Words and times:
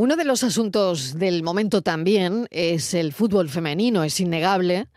Uno 0.00 0.16
de 0.16 0.24
los 0.24 0.44
asuntos 0.44 1.18
del 1.18 1.42
momento 1.42 1.82
también 1.82 2.46
es 2.50 2.94
el 2.94 3.12
fútbol 3.12 3.50
femenino, 3.50 4.02
es 4.02 4.18
innegable, 4.18 4.88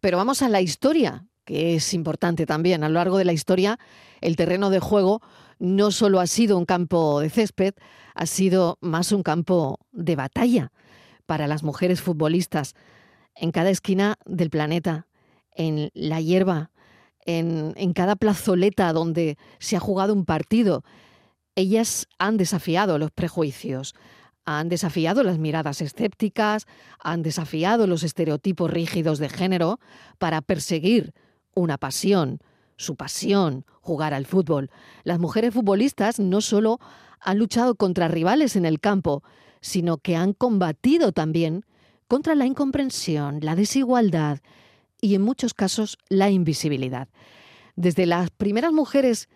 pero 0.00 0.16
vamos 0.16 0.42
a 0.42 0.48
la 0.48 0.60
historia, 0.60 1.26
que 1.44 1.74
es 1.74 1.92
importante 1.92 2.46
también. 2.46 2.84
A 2.84 2.88
lo 2.88 2.94
largo 2.94 3.18
de 3.18 3.24
la 3.24 3.32
historia, 3.32 3.80
el 4.20 4.36
terreno 4.36 4.70
de 4.70 4.78
juego 4.78 5.22
no 5.58 5.90
solo 5.90 6.20
ha 6.20 6.28
sido 6.28 6.56
un 6.56 6.66
campo 6.66 7.18
de 7.18 7.30
césped, 7.30 7.74
ha 8.14 8.26
sido 8.26 8.78
más 8.80 9.10
un 9.10 9.24
campo 9.24 9.80
de 9.90 10.14
batalla 10.14 10.70
para 11.26 11.48
las 11.48 11.64
mujeres 11.64 12.00
futbolistas 12.00 12.74
en 13.34 13.50
cada 13.50 13.70
esquina 13.70 14.18
del 14.24 14.50
planeta, 14.50 15.08
en 15.50 15.90
la 15.94 16.20
hierba, 16.20 16.70
en, 17.26 17.92
cada 17.92 18.14
plazoleta 18.14 18.92
donde 18.92 19.36
se 19.58 19.74
ha 19.74 19.80
jugado 19.80 20.12
un 20.14 20.24
partido. 20.24 20.84
Ellas 21.56 22.06
han 22.20 22.36
desafiado 22.36 22.98
los 22.98 23.10
prejuicios, 23.10 23.96
han 24.44 24.68
desafiado 24.68 25.22
las 25.22 25.38
miradas 25.38 25.80
escépticas, 25.80 26.66
han 26.98 27.22
desafiado 27.22 27.86
los 27.86 28.02
estereotipos 28.02 28.70
rígidos 28.70 29.18
de 29.18 29.28
género 29.28 29.80
para 30.18 30.42
perseguir 30.42 31.14
una 31.54 31.78
pasión, 31.78 32.40
su 32.76 32.96
pasión, 32.96 33.64
jugar 33.80 34.14
al 34.14 34.26
fútbol. 34.26 34.70
Las 35.04 35.18
mujeres 35.18 35.54
futbolistas 35.54 36.18
no 36.20 36.40
solo 36.40 36.80
han 37.20 37.38
luchado 37.38 37.74
contra 37.74 38.08
rivales 38.08 38.56
en 38.56 38.66
el 38.66 38.80
campo, 38.80 39.22
sino 39.60 39.98
que 39.98 40.16
han 40.16 40.34
combatido 40.34 41.12
también 41.12 41.64
contra 42.06 42.34
la 42.34 42.44
incomprensión, 42.44 43.38
la 43.40 43.56
desigualdad 43.56 44.40
y 45.00 45.14
en 45.14 45.22
muchos 45.22 45.54
casos 45.54 45.98
la 46.08 46.30
invisibilidad. 46.30 47.08
Desde 47.76 48.06
las 48.06 48.30
primeras 48.30 48.72
mujeres 48.72 49.28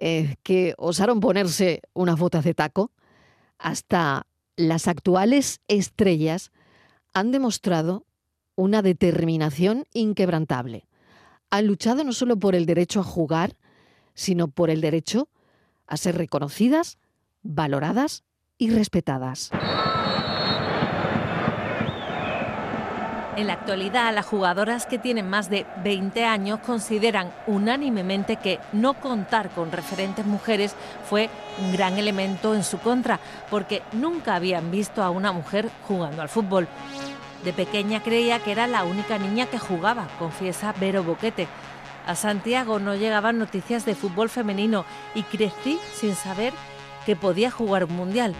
eh, 0.00 0.36
que 0.42 0.74
osaron 0.76 1.20
ponerse 1.20 1.80
unas 1.94 2.18
botas 2.18 2.44
de 2.44 2.54
taco 2.54 2.92
hasta 3.58 4.26
las 4.56 4.88
actuales 4.88 5.60
estrellas 5.68 6.52
han 7.12 7.32
demostrado 7.32 8.06
una 8.56 8.82
determinación 8.82 9.84
inquebrantable. 9.92 10.86
Han 11.50 11.66
luchado 11.66 12.04
no 12.04 12.12
solo 12.12 12.36
por 12.36 12.54
el 12.54 12.66
derecho 12.66 13.00
a 13.00 13.04
jugar, 13.04 13.56
sino 14.14 14.48
por 14.48 14.70
el 14.70 14.80
derecho 14.80 15.28
a 15.86 15.96
ser 15.96 16.16
reconocidas, 16.16 16.98
valoradas 17.42 18.24
y 18.58 18.70
respetadas. 18.70 19.50
En 23.36 23.48
la 23.48 23.54
actualidad, 23.54 24.14
las 24.14 24.26
jugadoras 24.26 24.86
que 24.86 24.98
tienen 24.98 25.28
más 25.28 25.50
de 25.50 25.66
20 25.82 26.24
años 26.24 26.60
consideran 26.60 27.32
unánimemente 27.48 28.36
que 28.36 28.60
no 28.72 28.94
contar 28.94 29.50
con 29.50 29.72
referentes 29.72 30.24
mujeres 30.24 30.76
fue 31.10 31.28
un 31.60 31.72
gran 31.72 31.98
elemento 31.98 32.54
en 32.54 32.62
su 32.62 32.78
contra, 32.78 33.18
porque 33.50 33.82
nunca 33.90 34.36
habían 34.36 34.70
visto 34.70 35.02
a 35.02 35.10
una 35.10 35.32
mujer 35.32 35.68
jugando 35.88 36.22
al 36.22 36.28
fútbol. 36.28 36.68
De 37.44 37.52
pequeña 37.52 38.00
creía 38.04 38.38
que 38.38 38.52
era 38.52 38.68
la 38.68 38.84
única 38.84 39.18
niña 39.18 39.46
que 39.46 39.58
jugaba, 39.58 40.06
confiesa 40.20 40.72
Vero 40.78 41.02
Boquete. 41.02 41.48
A 42.06 42.14
Santiago 42.14 42.78
no 42.78 42.94
llegaban 42.94 43.38
noticias 43.38 43.84
de 43.84 43.96
fútbol 43.96 44.28
femenino 44.28 44.84
y 45.16 45.24
crecí 45.24 45.80
sin 45.92 46.14
saber 46.14 46.52
que 47.04 47.16
podía 47.16 47.50
jugar 47.50 47.84
un 47.84 47.96
mundial. 47.96 48.32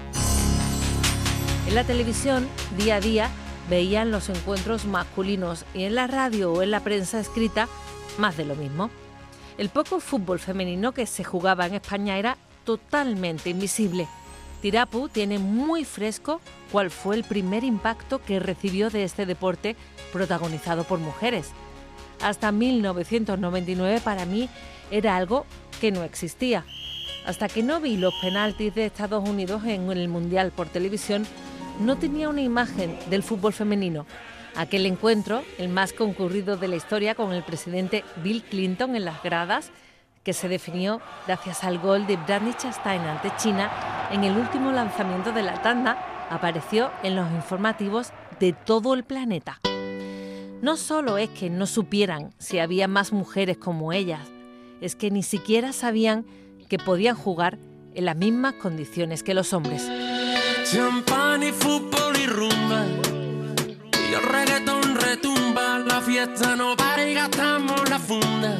En 1.67 1.75
la 1.75 1.83
televisión, 1.83 2.47
día 2.77 2.97
a 2.97 3.01
día, 3.01 3.31
veían 3.69 4.11
los 4.11 4.29
encuentros 4.29 4.85
masculinos 4.85 5.65
y 5.75 5.85
en 5.85 5.95
la 5.95 6.07
radio 6.07 6.53
o 6.53 6.63
en 6.63 6.71
la 6.71 6.81
prensa 6.81 7.21
escrita 7.21 7.69
más 8.19 8.37
de 8.37 8.45
lo 8.45 8.55
mismo. 8.57 8.91
El 9.59 9.69
poco 9.69 10.01
fútbol 10.01 10.39
femenino 10.39 10.93
que 10.93 11.07
se 11.07 11.25
jugaba 11.25 11.67
en 11.67 11.75
España 11.75 12.19
era 12.19 12.37
totalmente 12.65 13.51
invisible. 13.51 14.09
Tirapu 14.63 15.09
tiene 15.09 15.39
muy 15.39 15.85
fresco 15.85 16.41
cuál 16.73 16.91
fue 16.91 17.17
el 17.17 17.25
primer 17.25 17.65
impacto 17.65 18.23
que 18.23 18.41
recibió 18.41 18.91
de 18.91 19.05
este 19.05 19.27
deporte 19.27 19.77
protagonizado 20.13 20.85
por 20.85 20.99
mujeres. 20.99 21.51
Hasta 22.23 22.51
1999 22.51 24.01
para 24.03 24.25
mí 24.25 24.49
era 24.91 25.17
algo 25.17 25.45
que 25.81 25.93
no 25.93 26.03
existía. 26.03 26.65
Hasta 27.27 27.49
que 27.49 27.63
no 27.63 27.81
vi 27.81 27.97
los 27.97 28.15
penaltis 28.21 28.75
de 28.75 28.87
Estados 28.87 29.29
Unidos 29.29 29.65
en 29.65 29.91
el 29.91 30.09
Mundial 30.09 30.51
por 30.51 30.69
televisión, 30.69 31.27
no 31.81 31.97
tenía 31.97 32.29
una 32.29 32.41
imagen 32.41 32.99
del 33.11 33.23
fútbol 33.23 33.53
femenino. 33.53 34.07
Aquel 34.57 34.87
encuentro, 34.87 35.43
el 35.59 35.69
más 35.69 35.93
concurrido 35.93 36.57
de 36.57 36.69
la 36.69 36.77
historia 36.77 37.15
con 37.15 37.33
el 37.33 37.43
presidente 37.43 38.05
Bill 38.23 38.43
Clinton 38.45 38.95
en 38.95 39.05
las 39.05 39.23
gradas, 39.23 39.71
que 40.23 40.33
se 40.33 40.49
definió 40.49 41.01
gracias 41.27 41.65
al 41.65 41.79
gol 41.79 42.07
de 42.07 42.17
Brandy 42.17 42.55
Chastain 42.55 43.03
ante 43.03 43.33
China 43.37 43.71
en 44.11 44.25
el 44.25 44.37
último 44.37 44.73
lanzamiento 44.73 45.33
de 45.33 45.43
la 45.43 45.61
tanda, 45.61 46.27
apareció 46.31 46.91
en 47.03 47.17
los 47.17 47.31
informativos 47.33 48.13
de 48.41 48.53
todo 48.53 48.95
el 48.95 49.05
planeta. 49.05 49.61
No 50.63 50.77
solo 50.77 51.19
es 51.19 51.29
que 51.29 51.51
no 51.51 51.67
supieran 51.67 52.31
si 52.39 52.59
había 52.59 52.89
más 52.89 53.13
mujeres 53.13 53.59
como 53.59 53.93
ellas, 53.93 54.23
es 54.81 54.97
que 54.97 55.11
ni 55.11 55.23
siquiera 55.23 55.73
sabían 55.73 56.25
que 56.69 56.79
podían 56.79 57.17
jugar 57.17 57.59
en 57.95 58.07
las 58.07 58.17
mismas 58.17 58.55
condiciones 58.55 59.23
que 59.23 59.35
los 59.35 59.53
hombres. 59.53 59.87
Champán 60.65 61.43
y 61.43 61.53
fútbol 61.53 62.17
y 62.19 62.27
rumba. 62.27 62.87
Y 64.09 64.15
el 64.15 64.23
reggaetón 64.23 64.95
retumba. 64.97 65.79
La 65.81 66.01
fiesta 66.01 66.57
no 66.57 66.75
para 66.75 67.07
y 67.07 67.15
gastamos 67.15 67.89
la 67.91 67.99
funda. 67.99 68.57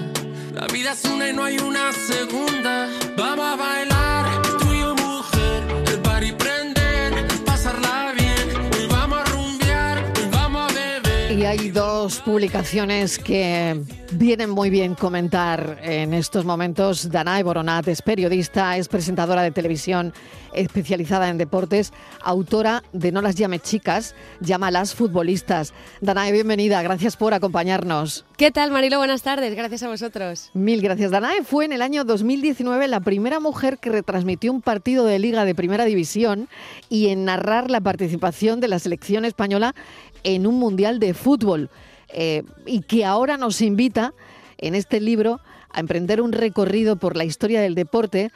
La 0.53 0.67
vida 0.67 0.93
es 0.93 1.05
una 1.05 1.31
y 1.31 1.33
no 1.33 1.45
hay 1.45 1.59
una 1.59 1.93
segunda. 1.93 2.89
Vamos 3.17 3.47
a 3.47 3.57
bailar, 3.57 4.43
tú 4.59 4.73
y 4.73 5.03
mujer. 5.03 5.65
El 5.87 6.01
party 6.01 6.33
prender, 6.33 7.27
pasarla 7.45 8.13
bien. 8.13 8.73
Hoy 8.75 8.87
vamos 8.87 9.19
a 9.19 9.25
rumbear, 9.25 9.99
hoy 9.99 10.29
vamos 10.31 10.71
a 10.71 10.75
beber. 10.75 11.33
Y 11.39 11.45
hay 11.47 11.71
dos 11.71 11.94
publicaciones 12.05 13.19
que 13.19 13.81
vienen 14.13 14.51
muy 14.51 14.69
bien 14.69 14.95
comentar 14.95 15.79
en 15.83 16.13
estos 16.13 16.45
momentos. 16.45 17.11
Danae 17.11 17.43
Boronat 17.43 17.89
es 17.89 18.03
periodista, 18.03 18.77
es 18.77 18.89
presentadora 18.89 19.43
de 19.43 19.51
televisión 19.51 20.13
especializada 20.53 21.31
en 21.31 21.39
deportes, 21.39 21.95
autora 22.23 22.83
de 22.93 23.11
No 23.11 23.23
las 23.23 23.37
llame 23.37 23.59
chicas, 23.59 24.15
llámalas 24.41 24.95
futbolistas. 24.95 25.73
Danae, 26.03 26.31
bienvenida, 26.31 26.83
gracias 26.83 27.17
por 27.17 27.33
acompañarnos. 27.33 28.27
¿Qué 28.37 28.51
tal, 28.51 28.71
Marilo? 28.71 28.99
Buenas 28.99 29.23
tardes, 29.23 29.55
gracias 29.55 29.83
a 29.83 29.89
vosotros. 29.89 30.51
Mil 30.53 30.83
gracias. 30.83 31.11
Danae 31.11 31.43
fue 31.43 31.65
en 31.65 31.73
el 31.73 31.81
año 31.81 32.05
2019 32.05 32.87
la 32.87 33.01
primera 33.01 33.41
mujer 33.41 33.79
que 33.79 33.89
retransmitió 33.89 34.53
un 34.53 34.61
partido 34.61 35.07
de 35.07 35.19
liga 35.19 35.47
de 35.47 35.55
primera 35.55 35.87
división 35.87 36.49
y 36.91 37.09
en 37.09 37.25
narrar 37.25 37.71
la 37.71 37.81
participación 37.81 38.61
de 38.61 38.69
la 38.69 38.79
selección 38.79 39.25
española 39.25 39.75
en 40.23 40.47
un 40.47 40.59
mundial 40.59 40.99
de 40.99 41.15
fútbol. 41.15 41.71
Eh, 42.15 42.45
y 42.65 42.81
que 42.83 43.05
ahora 43.05 43.37
nos 43.37 43.61
invita 43.61 44.15
en 44.59 44.75
este 44.75 45.01
libro 45.01 45.41
a 45.71 45.81
emprender 45.81 46.21
un 46.21 46.33
recorrido 46.33 46.97
por 46.97 47.17
la 47.17 47.25
historia 47.25 47.61
del 47.61 47.75
deporte, 47.75 48.31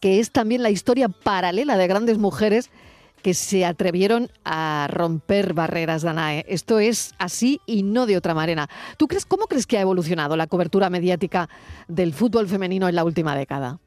que 0.00 0.18
es 0.18 0.30
también 0.30 0.62
la 0.62 0.70
historia 0.70 1.10
paralela 1.10 1.76
de 1.76 1.86
grandes 1.86 2.16
mujeres 2.16 2.70
que 3.22 3.34
se 3.34 3.66
atrevieron 3.66 4.30
a 4.44 4.88
romper 4.90 5.52
barreras, 5.52 6.00
Danae. 6.00 6.46
Esto 6.48 6.78
es 6.78 7.12
así 7.18 7.60
y 7.66 7.82
no 7.82 8.06
de 8.06 8.16
otra 8.16 8.32
manera. 8.32 8.70
¿Tú 8.96 9.08
crees, 9.08 9.26
cómo 9.26 9.46
crees 9.46 9.66
que 9.66 9.76
ha 9.76 9.82
evolucionado 9.82 10.36
la 10.38 10.46
cobertura 10.46 10.88
mediática 10.88 11.50
del 11.86 12.14
fútbol 12.14 12.48
femenino 12.48 12.88
en 12.88 12.94
la 12.94 13.04
última 13.04 13.36
década? 13.36 13.78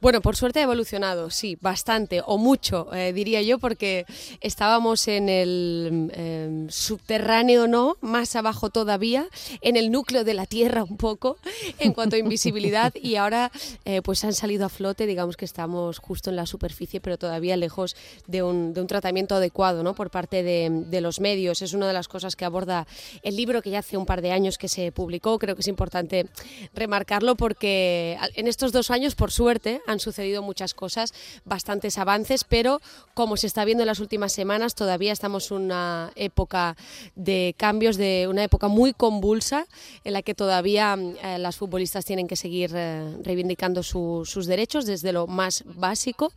Bueno, 0.00 0.22
por 0.22 0.34
suerte 0.34 0.60
ha 0.60 0.62
evolucionado, 0.62 1.28
sí, 1.28 1.58
bastante 1.60 2.22
o 2.24 2.38
mucho, 2.38 2.88
eh, 2.94 3.12
diría 3.12 3.42
yo, 3.42 3.58
porque 3.58 4.06
estábamos 4.40 5.06
en 5.08 5.28
el 5.28 6.10
eh, 6.14 6.66
subterráneo, 6.70 7.66
¿no? 7.66 7.98
Más 8.00 8.34
abajo 8.34 8.70
todavía, 8.70 9.28
en 9.60 9.76
el 9.76 9.90
núcleo 9.90 10.24
de 10.24 10.32
la 10.32 10.46
Tierra 10.46 10.84
un 10.84 10.96
poco, 10.96 11.36
en 11.78 11.92
cuanto 11.92 12.16
a 12.16 12.18
invisibilidad, 12.18 12.94
y 12.94 13.16
ahora 13.16 13.52
eh, 13.84 14.00
pues 14.00 14.24
han 14.24 14.32
salido 14.32 14.64
a 14.64 14.70
flote, 14.70 15.04
digamos 15.04 15.36
que 15.36 15.44
estamos 15.44 15.98
justo 15.98 16.30
en 16.30 16.36
la 16.36 16.46
superficie, 16.46 17.02
pero 17.02 17.18
todavía 17.18 17.58
lejos 17.58 17.94
de 18.26 18.42
un, 18.42 18.72
de 18.72 18.80
un 18.80 18.86
tratamiento 18.86 19.34
adecuado, 19.34 19.82
¿no? 19.82 19.94
Por 19.94 20.10
parte 20.10 20.42
de, 20.42 20.70
de 20.86 21.00
los 21.02 21.20
medios. 21.20 21.60
Es 21.60 21.74
una 21.74 21.86
de 21.86 21.92
las 21.92 22.08
cosas 22.08 22.36
que 22.36 22.46
aborda 22.46 22.86
el 23.22 23.36
libro 23.36 23.60
que 23.60 23.68
ya 23.68 23.80
hace 23.80 23.98
un 23.98 24.06
par 24.06 24.22
de 24.22 24.32
años 24.32 24.56
que 24.56 24.68
se 24.68 24.92
publicó. 24.92 25.38
Creo 25.38 25.54
que 25.56 25.60
es 25.60 25.68
importante 25.68 26.26
remarcarlo 26.72 27.36
porque 27.36 28.16
en 28.34 28.48
estos 28.48 28.72
dos 28.72 28.90
años, 28.90 29.14
por 29.14 29.30
suerte, 29.30 29.82
han 29.90 30.00
sucedido 30.00 30.42
muchas 30.42 30.74
cosas, 30.74 31.12
bastantes 31.44 31.98
avances, 31.98 32.44
pero 32.44 32.80
como 33.14 33.36
se 33.36 33.46
está 33.46 33.64
viendo 33.64 33.82
en 33.82 33.88
las 33.88 34.00
últimas 34.00 34.32
semanas, 34.32 34.74
todavía 34.74 35.12
estamos 35.12 35.50
en 35.50 35.58
una 35.58 36.12
época 36.16 36.76
de 37.16 37.54
cambios, 37.56 37.96
de 37.96 38.26
una 38.28 38.44
época 38.44 38.68
muy 38.68 38.92
convulsa, 38.92 39.66
en 40.04 40.12
la 40.12 40.22
que 40.22 40.34
todavía 40.34 40.96
eh, 41.22 41.38
las 41.38 41.56
futbolistas 41.56 42.04
tienen 42.04 42.28
que 42.28 42.36
seguir 42.36 42.70
eh, 42.74 43.16
reivindicando 43.22 43.82
su, 43.82 44.22
sus 44.24 44.46
derechos 44.46 44.86
desde 44.86 45.12
lo 45.12 45.26
más 45.26 45.64
básico 45.66 46.32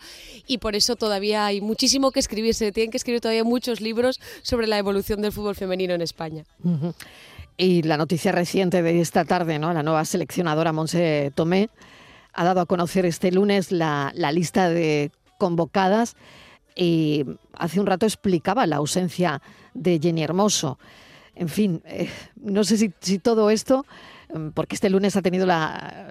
y 0.48 0.58
por 0.58 0.76
eso 0.76 0.96
todavía 0.96 1.46
hay 1.46 1.62
muchísimo 1.62 2.12
que 2.12 2.20
escribir, 2.20 2.54
se 2.54 2.72
tienen 2.72 2.92
que 2.92 2.98
escribir 2.98 3.22
todavía 3.22 3.44
muchos 3.44 3.82
libros 3.82 4.20
sobre 4.42 4.68
la 4.68 4.78
evolución 4.78 5.22
del 5.22 5.32
fútbol 5.32 5.56
femenino 5.56 5.94
en 5.94 6.02
España. 6.02 6.46
Y 7.58 7.84
la 7.84 7.98
noticia 7.98 8.32
reciente 8.32 8.82
de 8.82 9.00
esta 9.00 9.26
tarde, 9.26 9.60
¿no? 9.60 9.74
La 9.74 9.84
nueva 9.84 10.04
seleccionadora 10.06 10.74
Monse 10.74 11.32
Tomé 11.36 11.70
ha 12.34 12.44
dado 12.44 12.62
a 12.62 12.66
conocer 12.66 13.06
este 13.06 13.32
lunes 13.32 13.72
la, 13.72 14.12
la 14.16 14.32
lista 14.32 14.70
de 14.70 15.12
convocadas 15.38 16.16
y 16.76 17.26
hace 17.54 17.80
un 17.80 17.86
rato 17.86 18.06
explicaba 18.06 18.66
la 18.66 18.78
ausencia 18.78 19.42
de 19.74 20.00
Jenny 20.02 20.24
Hermoso. 20.24 20.80
En 21.36 21.50
fin, 21.50 21.82
eh, 21.86 22.10
no 22.36 22.64
sé 22.64 22.78
si, 22.78 23.20
todo 23.20 23.50
esto, 23.50 23.86
mm, 24.34 24.50
porque 24.50 24.76
este 24.76 24.90
lunes 24.90 25.16
ha 25.16 25.22
tenido 25.22 25.48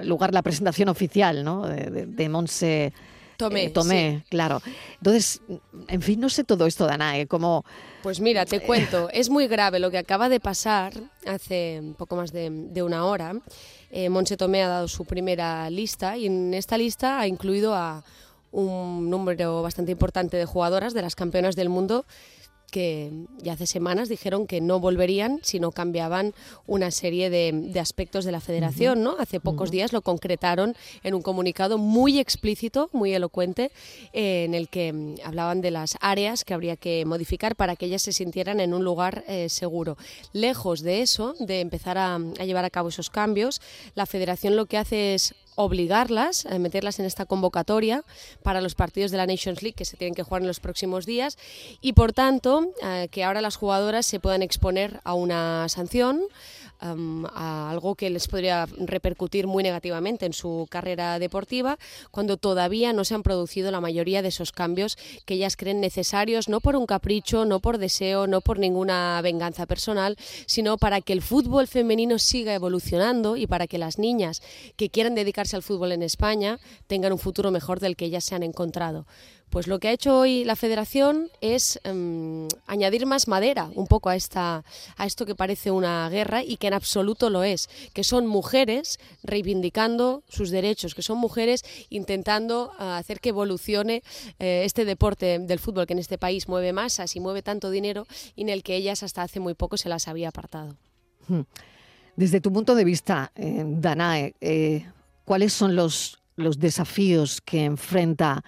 lugar 0.03 0.35
la 0.35 0.43
presentación 0.43 0.89
oficial 0.89 1.45
¿no? 1.45 1.67
de, 1.67 2.29
Monse 2.29 2.93
Tomé, 3.37 3.65
eh, 3.65 3.71
Tomé 3.71 4.25
claro. 4.29 4.63
Entonces, 4.95 5.41
en 5.89 6.03
fin, 6.03 6.21
no 6.21 6.29
sé 6.29 6.45
todo 6.45 6.67
esto, 6.67 6.87
Danae, 6.87 7.27
como... 7.27 7.65
Pues 8.03 8.21
mira, 8.21 8.47
te 8.47 8.61
cuento, 8.61 9.09
es 9.13 9.31
muy 9.31 9.47
grave 9.47 9.79
lo 9.79 9.91
que 9.91 9.99
acaba 9.99 10.29
de 10.29 10.41
pasar 10.41 10.93
hace 11.27 11.79
un 11.81 11.95
poco 11.95 12.17
más 12.17 12.33
de, 12.33 12.83
una 12.83 13.05
hora. 13.05 13.35
Eh, 13.91 14.09
Monse 14.09 14.37
Tomé 14.37 14.63
ha 14.63 14.69
dado 14.69 14.89
su 14.89 15.05
primera 15.05 15.69
lista 15.71 16.17
y 16.17 16.27
en 16.27 16.55
esta 16.55 16.77
lista 16.79 17.21
ha 17.21 17.27
incluido 17.27 17.75
a 17.75 18.03
un 18.51 19.09
número 19.09 19.63
bastante 19.63 19.93
importante 19.93 20.37
de 20.37 20.45
jugadoras 20.45 20.95
de 20.95 21.03
las 21.03 21.15
campeonas 21.15 21.57
del 21.57 21.69
mundo 21.69 22.05
que 22.73 23.13
ya 23.43 23.53
hace 23.53 23.67
semanas 23.67 24.09
dijeron 24.09 24.47
que 24.47 24.63
no 24.63 24.81
volverían 24.81 25.41
si 25.43 25.61
no 25.61 25.73
cambiaban 25.73 26.35
una 26.67 26.91
serie 26.91 27.29
de, 27.29 27.79
aspectos 27.79 28.25
de 28.25 28.33
la 28.33 28.41
federación. 28.41 29.03
¿no? 29.03 29.17
Hace 29.19 29.41
pocos 29.41 29.71
días 29.71 29.93
lo 29.93 30.01
concretaron 30.01 30.75
en 31.05 31.15
un 31.15 31.21
comunicado 31.23 31.77
muy 31.77 32.19
explícito, 32.19 32.89
muy 32.93 33.13
elocuente, 33.13 33.71
eh, 34.15 34.45
en 34.45 34.55
el 34.55 34.69
que 34.69 34.93
mm, 34.93 35.15
hablaban 35.23 35.61
de 35.61 35.71
las 35.71 35.99
áreas 36.01 36.45
que 36.45 36.55
habría 36.55 36.77
que 36.77 37.05
modificar 37.05 37.57
para 37.57 37.77
que 37.77 37.87
ellas 37.87 38.03
se 38.03 38.13
sintieran 38.13 38.59
en 38.59 38.73
un 38.73 38.85
lugar 38.85 39.23
eh, 39.29 39.51
seguro. 39.51 39.99
Lejos 40.33 40.81
de 40.81 41.03
eso, 41.03 41.35
de 41.41 41.61
empezar 41.61 41.99
a, 41.99 42.15
a 42.15 42.45
llevar 42.45 42.65
a 42.65 42.71
cabo 42.71 42.89
esos 42.89 43.11
cambios, 43.11 43.61
la 43.95 44.07
federación 44.07 44.57
lo 44.57 44.65
que 44.65 44.79
hace 44.79 45.15
es 45.15 45.35
obligarlas, 45.55 46.47
a 46.47 46.59
meterlas 46.59 46.99
en 46.99 47.07
esta 47.07 47.27
convocatoria 47.27 48.05
para 48.43 48.61
los 48.61 48.75
partidos 48.75 49.11
de 49.11 49.19
la 49.19 49.27
Nations 49.27 49.63
League 49.63 49.75
que 49.75 49.85
se 49.85 49.97
tienen 49.97 50.15
que 50.15 50.23
jugar 50.23 50.43
en 50.43 50.49
los 50.49 50.61
próximos 50.61 51.07
días. 51.07 51.39
Y 51.81 51.93
por 51.93 52.13
tanto 52.13 52.73
eh, 52.83 53.09
que 53.11 53.25
ahora 53.25 53.41
las 53.41 53.57
jugadoras 53.57 54.07
se 54.07 54.21
puedan 54.21 54.43
exponer 54.43 55.01
a 55.05 55.15
una 55.15 55.69
sanción 55.69 56.23
a 56.83 57.71
algo 57.71 57.95
que 57.95 58.11
les 58.11 58.27
podría 58.29 58.67
repercutir 58.77 59.47
muy 59.47 59.63
negativamente 59.63 60.27
en 60.27 60.33
su 60.33 60.67
carrera 60.69 61.19
deportiva, 61.19 61.79
cuando 62.11 62.37
todavía 62.37 62.93
no 62.93 63.05
se 63.05 63.15
han 63.15 63.23
producido 63.23 63.71
la 63.71 63.81
mayoría 63.81 64.23
de 64.23 64.29
esos 64.29 64.53
cambios 64.53 64.99
que 65.25 65.35
ellas 65.35 65.57
creen 65.57 65.81
necesarios, 65.81 66.49
no 66.49 66.61
por 66.61 66.77
un 66.77 66.87
capricho, 66.87 67.45
no 67.45 67.61
por 67.61 67.79
deseo, 67.79 68.27
no 68.27 68.41
por 68.41 68.59
ninguna 68.59 69.21
venganza 69.23 69.67
personal, 69.67 70.17
sino 70.47 70.77
para 70.77 71.01
que 71.01 71.13
el 71.13 71.23
fútbol 71.23 71.69
femenino 71.69 72.19
siga 72.19 72.55
evolucionando 72.55 73.37
y 73.37 73.47
para 73.47 73.67
que 73.67 73.79
las 73.79 73.99
niñas 73.99 74.43
que 74.77 74.91
quieran 74.91 75.15
dedicarse 75.15 75.57
al 75.57 75.63
fútbol 75.63 75.93
en 75.93 76.03
España 76.03 76.59
tengan 76.87 77.13
un 77.13 77.19
futuro 77.19 77.51
mejor 77.51 77.81
del 77.81 77.97
que 77.97 78.07
ellas 78.07 78.25
se 78.25 78.35
han 78.35 78.43
encontrado. 78.43 79.07
Pues 79.53 79.67
lo 79.67 79.81
que 79.81 79.89
ha 79.89 79.93
hecho 79.93 80.19
hoy 80.19 80.45
la 80.45 80.57
Federación 80.57 81.29
es 81.43 81.79
em, 81.85 82.49
añadir 82.67 83.05
más 83.05 83.29
madera 83.29 83.69
un 83.75 83.87
poco 83.87 84.09
a, 84.09 84.17
esta, 84.17 84.65
a 84.97 85.05
esto 85.05 85.27
que 85.27 85.35
parece 85.35 85.71
una 85.71 86.09
guerra 86.09 86.43
y 86.43 86.57
que 86.57 86.69
en 86.69 86.73
absoluto 86.73 87.29
lo 87.29 87.45
es, 87.45 87.69
que 87.93 88.03
son 88.03 88.27
mujeres 88.27 88.99
reivindicando 89.23 90.23
sus 90.27 90.49
derechos, 90.49 90.95
que 90.95 91.03
son 91.03 91.19
mujeres 91.19 91.67
intentando 91.91 92.73
ah, 92.79 92.97
hacer 92.97 93.21
que 93.21 93.29
evolucione 93.29 94.03
eh, 94.39 94.63
este 94.65 94.87
deporte 94.87 95.39
del 95.39 95.59
fútbol 95.59 95.87
que 95.87 95.93
en 95.93 95.99
este 95.99 96.17
país 96.17 96.49
mueve 96.49 96.73
masas 96.73 97.15
y 97.15 97.21
mueve 97.21 97.43
tanto 97.43 97.71
dinero 97.71 98.07
y 98.35 98.43
en 98.43 98.49
el 98.49 98.63
que 98.63 98.75
ellas 98.75 99.03
hasta 99.03 99.21
hace 99.21 99.39
muy 99.39 99.53
poco 99.53 99.77
se 99.77 99.91
las 99.91 100.09
había 100.09 100.31
apartado. 100.31 100.79
Hmm. 101.29 101.43
Desde 102.17 102.41
tu 102.41 102.51
punto 102.55 102.75
de 102.75 102.85
vista, 102.85 103.33
eh, 103.37 103.63
Danae, 103.67 104.35
eh, 104.41 104.87
¿cuáles 105.27 105.53
son 105.53 105.77
los, 105.77 106.23
los 106.37 106.59
desafíos 106.59 107.43
que 107.43 107.67
enfrenta 107.67 108.43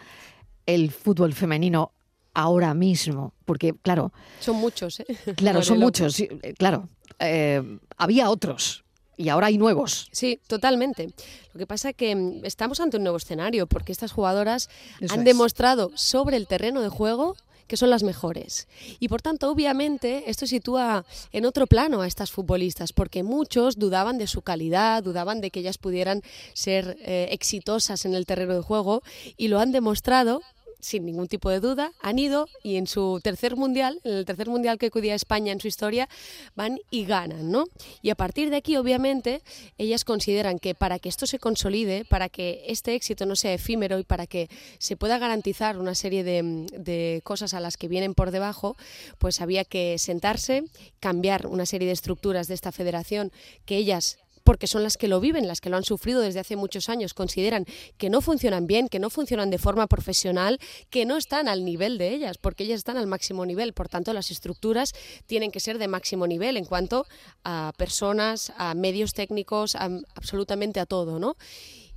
el 0.66 0.90
fútbol 0.90 1.32
femenino 1.32 1.92
ahora 2.32 2.74
mismo? 2.74 3.34
Porque, 3.44 3.74
claro. 3.74 4.12
Son 4.40 4.56
muchos, 4.56 5.00
¿eh? 5.00 5.06
Claro, 5.36 5.62
son 5.62 5.78
muchos, 5.78 6.18
eh, 6.20 6.54
claro. 6.58 6.88
Eh, 7.18 7.78
había 7.96 8.30
otros. 8.30 8.84
Y 9.16 9.28
ahora 9.28 9.46
hay 9.46 9.58
nuevos. 9.58 10.08
Sí, 10.10 10.40
totalmente. 10.46 11.10
Lo 11.52 11.58
que 11.58 11.66
pasa 11.66 11.90
es 11.90 11.96
que 11.96 12.14
mm, 12.14 12.44
estamos 12.44 12.80
ante 12.80 12.96
un 12.96 13.04
nuevo 13.04 13.16
escenario 13.16 13.66
porque 13.66 13.92
estas 13.92 14.12
jugadoras 14.12 14.68
han 15.08 15.24
demostrado 15.24 15.92
sobre 15.94 16.36
el 16.36 16.46
terreno 16.46 16.80
de 16.80 16.88
juego 16.88 17.36
que 17.66 17.76
son 17.76 17.90
las 17.90 18.02
mejores. 18.02 18.68
Y 19.00 19.08
por 19.08 19.22
tanto, 19.22 19.50
obviamente, 19.50 20.30
esto 20.30 20.46
sitúa 20.46 21.04
en 21.32 21.46
otro 21.46 21.66
plano 21.66 22.00
a 22.00 22.06
estas 22.06 22.30
futbolistas, 22.30 22.92
porque 22.92 23.22
muchos 23.22 23.78
dudaban 23.78 24.18
de 24.18 24.26
su 24.26 24.42
calidad, 24.42 25.02
dudaban 25.02 25.40
de 25.40 25.50
que 25.50 25.60
ellas 25.60 25.78
pudieran 25.78 26.22
ser 26.52 26.98
exitosas 27.04 28.04
en 28.04 28.14
el 28.14 28.26
terreno 28.26 28.54
de 28.54 28.62
juego 28.62 29.02
y 29.36 29.48
lo 29.48 29.60
han 29.60 29.72
demostrado 29.72 30.42
sin 30.80 31.04
ningún 31.06 31.28
tipo 31.28 31.50
de 31.50 31.60
duda, 31.60 31.92
han 32.00 32.18
ido 32.18 32.48
y 32.62 32.76
en 32.76 32.86
su 32.86 33.20
tercer 33.22 33.56
mundial, 33.56 34.00
en 34.04 34.14
el 34.14 34.24
tercer 34.24 34.48
mundial 34.48 34.78
que 34.78 34.86
acudía 34.86 35.14
España 35.14 35.52
en 35.52 35.60
su 35.60 35.68
historia, 35.68 36.08
van 36.54 36.78
y 36.90 37.04
ganan, 37.04 37.50
¿no? 37.50 37.66
Y 38.02 38.10
a 38.10 38.14
partir 38.14 38.50
de 38.50 38.56
aquí, 38.56 38.76
obviamente, 38.76 39.42
ellas 39.78 40.04
consideran 40.04 40.58
que 40.58 40.74
para 40.74 40.98
que 40.98 41.08
esto 41.08 41.26
se 41.26 41.38
consolide, 41.38 42.04
para 42.04 42.28
que 42.28 42.64
este 42.66 42.94
éxito 42.94 43.26
no 43.26 43.36
sea 43.36 43.54
efímero 43.54 43.98
y 43.98 44.04
para 44.04 44.26
que 44.26 44.48
se 44.78 44.96
pueda 44.96 45.18
garantizar 45.18 45.78
una 45.78 45.94
serie 45.94 46.24
de, 46.24 46.66
de 46.78 47.20
cosas 47.24 47.54
a 47.54 47.60
las 47.60 47.76
que 47.76 47.88
vienen 47.88 48.14
por 48.14 48.30
debajo, 48.30 48.76
pues 49.18 49.40
había 49.40 49.64
que 49.64 49.98
sentarse, 49.98 50.64
cambiar 51.00 51.46
una 51.46 51.66
serie 51.66 51.86
de 51.86 51.92
estructuras 51.92 52.48
de 52.48 52.54
esta 52.54 52.72
federación 52.72 53.32
que 53.64 53.76
ellas 53.76 54.18
porque 54.44 54.66
son 54.66 54.82
las 54.82 54.96
que 54.96 55.08
lo 55.08 55.20
viven, 55.20 55.48
las 55.48 55.60
que 55.60 55.70
lo 55.70 55.76
han 55.76 55.84
sufrido 55.84 56.20
desde 56.20 56.40
hace 56.40 56.56
muchos 56.56 56.88
años, 56.88 57.14
consideran 57.14 57.66
que 57.96 58.10
no 58.10 58.20
funcionan 58.20 58.66
bien, 58.66 58.88
que 58.88 58.98
no 58.98 59.10
funcionan 59.10 59.50
de 59.50 59.58
forma 59.58 59.86
profesional, 59.86 60.60
que 60.90 61.06
no 61.06 61.16
están 61.16 61.48
al 61.48 61.64
nivel 61.64 61.98
de 61.98 62.10
ellas, 62.10 62.38
porque 62.38 62.64
ellas 62.64 62.78
están 62.78 62.98
al 62.98 63.06
máximo 63.06 63.46
nivel. 63.46 63.72
Por 63.72 63.88
tanto, 63.88 64.12
las 64.12 64.30
estructuras 64.30 64.92
tienen 65.26 65.50
que 65.50 65.60
ser 65.60 65.78
de 65.78 65.88
máximo 65.88 66.26
nivel 66.26 66.56
en 66.56 66.66
cuanto 66.66 67.06
a 67.42 67.72
personas, 67.76 68.52
a 68.58 68.74
medios 68.74 69.14
técnicos, 69.14 69.74
absolutamente 69.74 70.78
a 70.78 70.86
todo, 70.86 71.18
¿no? 71.18 71.36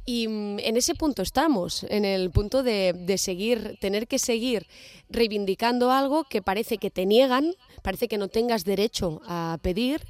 Y 0.09 0.29
mm, 0.29 0.59
en 0.59 0.77
ese 0.77 0.95
punto 0.95 1.21
estamos, 1.21 1.83
en 1.89 2.05
el 2.05 2.31
punto 2.31 2.63
de, 2.63 2.93
de, 2.93 3.17
seguir, 3.17 3.77
tener 3.81 4.07
que 4.07 4.19
seguir 4.19 4.65
reivindicando 5.09 5.91
algo 5.91 6.23
que 6.23 6.41
parece 6.41 6.77
que 6.77 6.89
te 6.89 7.05
niegan, 7.05 7.53
parece 7.83 8.07
que 8.07 8.17
no 8.17 8.29
tengas 8.29 8.63
derecho 8.63 9.21
a 9.25 9.59
pedir 9.61 10.01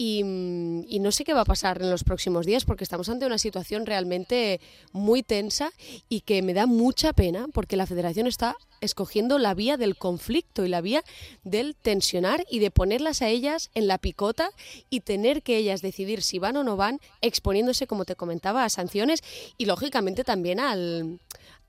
Mm, 0.00 0.84
y, 0.88 0.98
no 0.98 1.12
sé 1.12 1.24
qué 1.24 1.34
va 1.34 1.42
a 1.42 1.44
pasar 1.44 1.82
en 1.82 1.90
los 1.90 2.04
próximos 2.04 2.46
días 2.46 2.64
porque 2.64 2.84
estamos 2.84 3.10
ante 3.10 3.26
una 3.26 3.36
situación 3.36 3.84
realmente 3.84 4.58
muy 4.92 5.22
tensa 5.22 5.72
y 6.08 6.22
que 6.22 6.40
me 6.40 6.54
da 6.54 6.64
mucha 6.64 7.12
pena 7.12 7.48
porque 7.52 7.76
la 7.76 7.86
federación 7.86 8.26
está 8.26 8.56
escogiendo 8.80 9.36
la 9.36 9.52
vía 9.52 9.76
del 9.76 9.96
conflicto 9.96 10.64
y 10.64 10.70
la 10.70 10.80
vía 10.80 11.04
del 11.44 11.76
tensionar 11.76 12.46
y 12.50 12.60
de 12.60 12.70
ponerlas 12.70 13.20
a 13.20 13.28
ellas 13.28 13.70
en 13.74 13.88
la 13.88 13.98
picota 13.98 14.52
y 14.88 15.00
tener 15.00 15.42
que 15.42 15.58
ellas 15.58 15.82
decidir 15.82 16.22
si 16.22 16.38
van 16.38 16.56
o 16.56 16.64
no 16.64 16.78
van, 16.78 16.98
exponiéndose, 17.20 17.86
como 17.86 18.06
te 18.06 18.16
comentaba, 18.16 18.64
a 18.64 18.70
sanciones 18.70 19.22
y 19.58 19.66
lógicamente 19.66 20.24
también 20.24 20.60
al, 20.60 21.20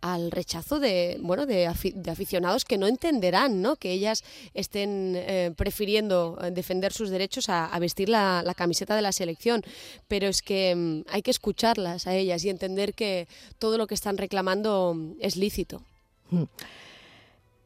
al 0.02 0.32
rechazo 0.32 0.80
de 0.80 1.18
bueno 1.22 1.46
de, 1.46 1.68
aficionados 1.68 2.66
que 2.66 2.78
no 2.78 2.88
entenderán 2.88 3.62
¿no? 3.62 3.76
que 3.76 3.92
ellas 3.92 4.24
estén 4.54 5.14
eh, 5.16 5.54
prefiriendo 5.56 6.38
eh, 6.42 6.52
defender 6.52 6.92
sus 6.92 7.10
derechos 7.10 7.50
a, 7.50 7.78
vestir 7.80 8.10
la, 8.10 8.44
camiseta 8.56 8.96
de 8.96 9.02
la 9.02 9.12
selección 9.12 9.64
pero 10.08 10.28
es 10.28 10.42
que 10.42 10.76
mm, 10.76 11.02
hay 11.10 11.22
que 11.22 11.32
escucharlas 11.32 12.08
a 12.08 12.16
ellas 12.16 12.44
y 12.44 12.50
entender 12.50 12.94
que 12.94 13.28
todo 13.60 13.78
lo 13.78 13.88
que 13.88 13.96
están 13.96 14.18
reclamando 14.18 14.94
mm, 14.96 15.14
es 15.20 15.36
lícito 15.36 15.84
hmm. 16.32 16.44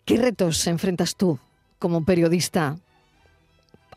¿qué 0.06 0.18
retos 0.18 0.68
enfrentas 0.68 1.16
tú 1.16 1.40
como 1.80 2.06
periodista 2.06 2.78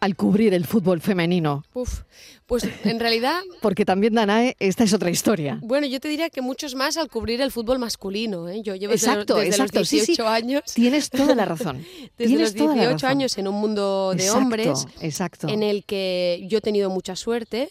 al 0.00 0.16
cubrir 0.16 0.54
el 0.54 0.66
fútbol 0.66 1.00
femenino? 1.00 1.64
Uf, 1.74 2.02
pues 2.46 2.66
en 2.84 2.98
realidad... 2.98 3.40
Porque 3.60 3.84
también, 3.84 4.14
Danae, 4.14 4.56
esta 4.58 4.84
es 4.84 4.94
otra 4.94 5.10
historia. 5.10 5.58
Bueno, 5.62 5.86
yo 5.86 6.00
te 6.00 6.08
diría 6.08 6.30
que 6.30 6.40
muchos 6.40 6.74
más 6.74 6.96
al 6.96 7.08
cubrir 7.08 7.40
el 7.40 7.52
fútbol 7.52 7.78
masculino. 7.78 8.48
¿eh? 8.48 8.62
Yo 8.62 8.74
llevo 8.74 8.94
exacto, 8.94 9.36
desde, 9.36 9.58
los 9.58 9.90
18 9.90 10.26
años... 10.26 10.62
Tienes 10.74 11.10
toda 11.10 11.34
la 11.34 11.44
razón. 11.44 11.84
desde 12.18 12.38
los 12.38 12.54
18 12.54 13.06
años 13.06 13.36
en 13.36 13.48
un 13.48 13.56
mundo 13.56 14.14
de 14.16 14.30
hombres 14.30 14.86
exacto. 15.00 15.48
en 15.48 15.62
el 15.62 15.84
que 15.84 16.46
yo 16.48 16.58
he 16.58 16.60
tenido 16.62 16.88
mucha 16.88 17.16
suerte, 17.16 17.68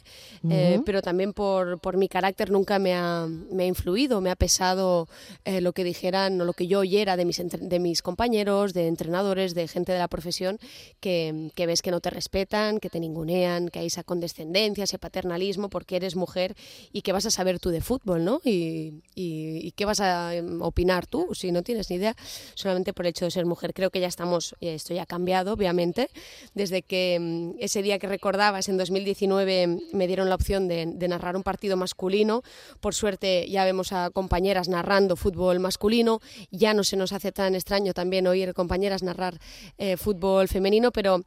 eh, 0.50 0.80
pero 0.86 1.02
también 1.02 1.34
por, 1.34 1.80
por, 1.80 1.98
mi 1.98 2.08
carácter 2.08 2.52
nunca 2.52 2.78
me 2.78 2.94
ha, 2.94 3.28
me 3.52 3.64
ha 3.64 3.68
influido, 3.68 4.22
me 4.22 4.30
ha 4.30 4.36
pesado 4.36 5.08
eh, 5.44 5.62
lo 5.62 5.74
que 5.74 5.84
dijeran 5.84 6.40
o 6.40 6.46
lo 6.46 6.54
que 6.54 6.68
yo 6.68 6.80
oyera 6.80 7.18
de 7.18 7.26
mis, 7.26 7.42
de 7.44 7.80
mis 7.80 8.04
compañeros, 8.04 8.74
de 8.74 8.88
entrenadores, 8.88 9.56
de 9.56 9.68
gente 9.68 9.92
de 9.92 9.98
la 9.98 10.08
profesión, 10.08 10.60
que, 11.00 11.50
que 11.56 11.66
ves 11.66 11.82
que 11.82 11.90
no 11.90 12.00
te 12.00 12.12
respetan, 12.18 12.80
que 12.80 12.90
te 12.90 13.00
ningunean, 13.00 13.70
que 13.70 13.78
hay 13.80 13.88
esa 13.88 14.04
condescendencia, 14.04 14.84
ese 14.86 14.98
paternalismo 14.98 15.70
porque 15.70 15.98
eres 15.98 16.16
mujer 16.16 16.56
y 16.92 17.04
qué 17.04 17.12
vas 17.12 17.28
a 17.28 17.32
saber 17.32 17.60
tú 17.60 17.70
de 17.70 17.82
fútbol, 17.82 18.26
¿no? 18.26 18.42
Y, 18.44 19.04
y, 19.14 19.72
qué 19.78 19.86
vas 19.86 20.00
a 20.00 20.34
em, 20.34 20.62
opinar 20.62 21.06
tú 21.06 21.28
si 21.34 21.52
no 21.52 21.62
tienes 21.62 21.92
ni 21.92 21.98
idea 21.98 22.16
solamente 22.56 22.92
por 22.94 23.06
el 23.06 23.12
hecho 23.12 23.26
de 23.26 23.32
ser 23.32 23.46
mujer. 23.46 23.74
Creo 23.74 23.92
que 23.92 24.00
ya 24.00 24.08
estamos, 24.08 24.56
esto 24.62 24.96
ya 24.96 25.04
ha 25.04 25.06
cambiado, 25.06 25.54
obviamente, 25.54 26.10
desde 26.56 26.82
que 26.82 27.16
em, 27.16 27.54
ese 27.60 27.84
día 27.84 28.00
que 28.00 28.08
recordabas 28.08 28.68
en 28.68 28.78
2019 28.78 29.80
me 29.94 30.08
dieron 30.08 30.30
la 30.30 30.36
opción 30.36 30.68
de, 30.68 30.88
de 30.88 31.08
narrar 31.08 31.36
un 31.36 31.44
partido 31.44 31.78
masculino. 31.78 32.42
Por 32.80 32.96
suerte 32.96 33.48
ya 33.48 33.64
vemos 33.64 33.94
a 33.94 34.10
compañeras 34.10 34.70
narrando 34.70 35.16
fútbol 35.16 35.60
masculino, 35.60 36.20
ya 36.50 36.74
no 36.74 36.84
se 36.84 36.98
nos 36.98 37.14
hace 37.14 37.32
tan 37.32 37.54
extraño 37.54 37.94
también 37.94 38.26
oír 38.26 38.56
compañeras 38.56 39.04
narrar 39.04 39.38
eh, 39.78 39.98
fútbol 39.98 40.48
femenino, 40.48 40.92
pero 40.92 41.24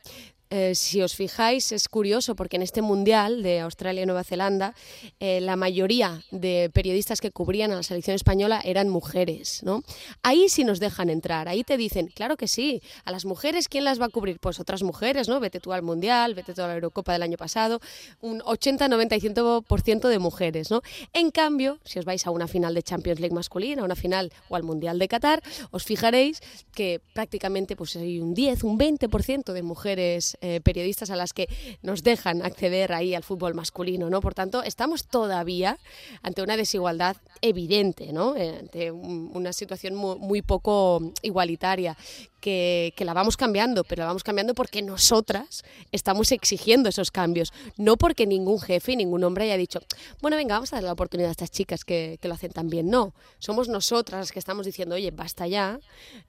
eh, 0.51 0.75
si 0.75 1.01
os 1.01 1.15
fijáis, 1.15 1.71
es 1.71 1.89
curioso 1.89 2.35
porque 2.35 2.57
en 2.57 2.63
este 2.63 2.83
Mundial 2.83 3.45
de 3.45 3.61
Australia 3.61 4.03
y 4.03 4.07
Nueva 4.07 4.25
Zelanda, 4.25 4.75
eh, 5.21 5.41
la 5.41 5.55
mayoría 5.55 6.23
de 6.33 6.71
periodistas 6.75 7.21
que 7.21 7.31
cubrían 7.31 7.71
a 7.71 7.77
la 7.77 7.85
selección 7.85 8.17
española 8.17 8.61
eran 8.65 8.89
mujeres. 8.89 9.63
¿no? 9.63 9.85
Ahí 10.25 10.49
sí 10.49 10.65
nos 10.65 10.81
dejan 10.81 11.09
entrar, 11.09 11.49
ahí 11.49 11.63
te 11.63 11.77
dicen, 11.77 12.09
claro 12.09 12.37
que 12.37 12.49
sí, 12.49 12.83
a 13.05 13.13
las 13.13 13.25
mujeres, 13.25 13.69
¿quién 13.69 13.85
las 13.85 14.01
va 14.01 14.07
a 14.07 14.09
cubrir? 14.09 14.41
Pues 14.41 14.59
otras 14.59 14.83
mujeres, 14.83 15.29
¿no? 15.29 15.39
Vete 15.39 15.61
tú 15.61 15.73
al 15.73 15.83
Mundial, 15.83 16.35
vete 16.35 16.53
tú 16.53 16.63
a 16.63 16.67
la 16.67 16.75
Eurocopa 16.75 17.13
del 17.13 17.23
año 17.23 17.37
pasado, 17.37 17.81
un 18.21 18.43
80, 18.45 18.89
90 18.89 19.17
y 19.17 19.21
100% 19.21 20.09
de 20.09 20.19
mujeres. 20.19 20.71
¿no? 20.73 20.83
En 21.13 21.31
cambio, 21.31 21.79
si 21.85 22.01
os 22.01 22.05
vais 22.05 22.27
a 22.27 22.33
una 22.33 22.49
final 22.49 22.75
de 22.75 22.83
Champions 22.83 23.21
League 23.21 23.35
masculina, 23.35 23.83
a 23.83 23.85
una 23.85 23.95
final 23.95 24.33
o 24.49 24.57
al 24.57 24.65
Mundial 24.65 24.99
de 24.99 25.07
Qatar, 25.07 25.43
os 25.71 25.85
fijaréis 25.85 26.41
que 26.75 27.01
prácticamente 27.15 27.77
pues, 27.77 27.95
hay 27.95 28.19
un 28.19 28.35
10, 28.35 28.65
un 28.65 28.77
20% 28.77 29.53
de 29.53 29.63
mujeres 29.63 30.37
eh, 30.41 30.61
periodistas 30.63 31.11
a 31.11 31.17
las 31.17 31.33
que 31.33 31.49
nos 31.83 32.03
dejan 32.03 32.43
acceder 32.43 32.93
ahí 32.93 33.15
al 33.15 33.23
fútbol 33.23 33.55
masculino, 33.55 34.09
¿no? 34.09 34.21
Por 34.21 34.35
tanto, 34.35 34.63
estamos 34.63 35.07
todavía 35.07 35.79
ante 36.23 36.43
una 36.43 36.57
desigualdad 36.57 37.17
evidente, 37.43 38.13
¿no? 38.13 38.37
Eh, 38.37 38.57
ante 38.61 38.91
una 38.91 39.53
situación 39.53 39.95
muy 39.95 40.43
poco 40.43 41.13
igualitaria 41.23 41.97
que, 42.41 42.95
la 43.05 43.15
vamos 43.15 43.37
cambiando, 43.37 43.85
pero 43.85 44.01
la 44.01 44.07
vamos 44.07 44.25
cambiando 44.25 44.55
porque 44.55 44.83
nosotras 44.83 45.63
estamos 45.93 46.33
exigiendo 46.33 46.89
esos 46.89 47.11
cambios, 47.11 47.53
no 47.77 47.97
porque 47.97 48.27
ningún 48.27 48.61
jefe 48.61 48.93
y 48.93 48.97
ningún 48.97 49.25
hombre 49.25 49.45
haya 49.45 49.57
dicho, 49.57 49.81
bueno, 50.21 50.37
venga, 50.37 50.55
vamos 50.55 50.73
a 50.73 50.77
dar 50.77 50.85
la 50.85 50.93
oportunidad 50.93 51.29
a 51.29 51.33
estas 51.33 51.51
chicas 51.51 51.85
que, 51.85 52.19
lo 52.23 52.35
hacen 52.35 52.53
tan 52.53 52.69
bien. 52.69 52.89
No, 52.89 53.13
somos 53.39 53.69
nosotras 53.69 54.21
las 54.21 54.33
que 54.33 54.39
estamos 54.39 54.65
diciendo, 54.65 54.95
oye, 54.95 55.11
basta 55.11 55.49
ya, 55.49 55.81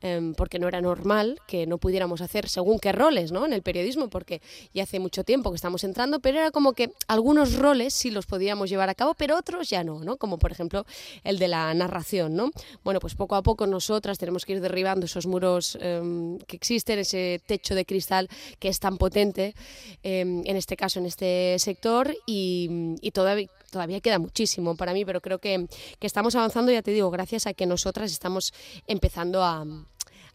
em, 0.02 0.34
porque 0.34 0.58
no 0.58 0.68
era 0.68 0.82
normal 0.82 1.40
que 1.48 1.68
no 1.68 1.78
pudiéramos 1.78 2.22
hacer 2.22 2.50
según 2.50 2.80
qué 2.80 2.92
roles 2.92 3.32
¿no? 3.32 3.46
en 3.46 3.54
el 3.54 3.62
periodismo, 3.62 4.01
porque 4.10 4.42
ya 4.74 4.84
hace 4.84 5.00
mucho 5.00 5.24
tiempo 5.24 5.52
que 5.52 5.56
estamos 5.56 5.84
entrando, 5.84 6.20
pero 6.20 6.40
era 6.40 6.52
como 6.52 6.74
que 6.74 6.92
algunos 7.08 7.56
roles 7.56 7.94
sí 7.94 8.12
los 8.12 8.26
podíamos 8.26 8.70
llevar 8.70 8.90
a 8.90 8.96
cabo, 8.96 9.14
pero 9.14 9.38
otros 9.38 9.70
ya 9.70 9.84
no, 9.84 10.04
¿no? 10.04 10.18
como 10.18 10.38
por 10.38 10.52
ejemplo 10.52 10.86
el 11.24 11.40
de 11.40 11.48
la 11.48 11.74
narración. 11.74 12.36
¿no? 12.36 12.52
Bueno, 12.84 13.00
pues 13.00 13.16
poco 13.16 13.36
a 13.36 13.44
poco 13.44 13.68
nosotras 13.68 14.18
tenemos 14.18 14.46
que 14.46 14.54
ir 14.54 14.62
derribando 14.62 15.06
esos 15.06 15.26
muros. 15.26 15.78
Em, 15.82 16.38
que 16.40 16.56
existe, 16.56 17.00
ese 17.00 17.42
techo 17.46 17.76
de 17.76 17.86
cristal 17.86 18.30
que 18.60 18.68
es 18.68 18.80
tan 18.80 18.98
potente, 18.98 19.56
em, 20.04 20.44
en 20.46 20.56
este 20.56 20.76
caso, 20.76 21.00
en 21.00 21.06
este 21.06 21.58
sector, 21.60 22.16
y, 22.26 23.10
todavía, 23.14 23.48
todavía 23.70 24.02
queda 24.02 24.20
muchísimo 24.20 24.76
para 24.76 24.94
mí, 24.94 25.06
pero 25.06 25.22
creo 25.22 25.40
que, 25.40 25.68
que 26.00 26.08
estamos 26.08 26.36
avanzando, 26.36 26.72
ya 26.72 26.82
te 26.82 26.92
digo, 26.92 27.10
gracias 27.12 27.48
a 27.48 27.54
que 27.54 27.66
nosotras 27.66 28.12
estamos 28.12 28.54
empezando 28.88 29.44
a, 29.44 29.66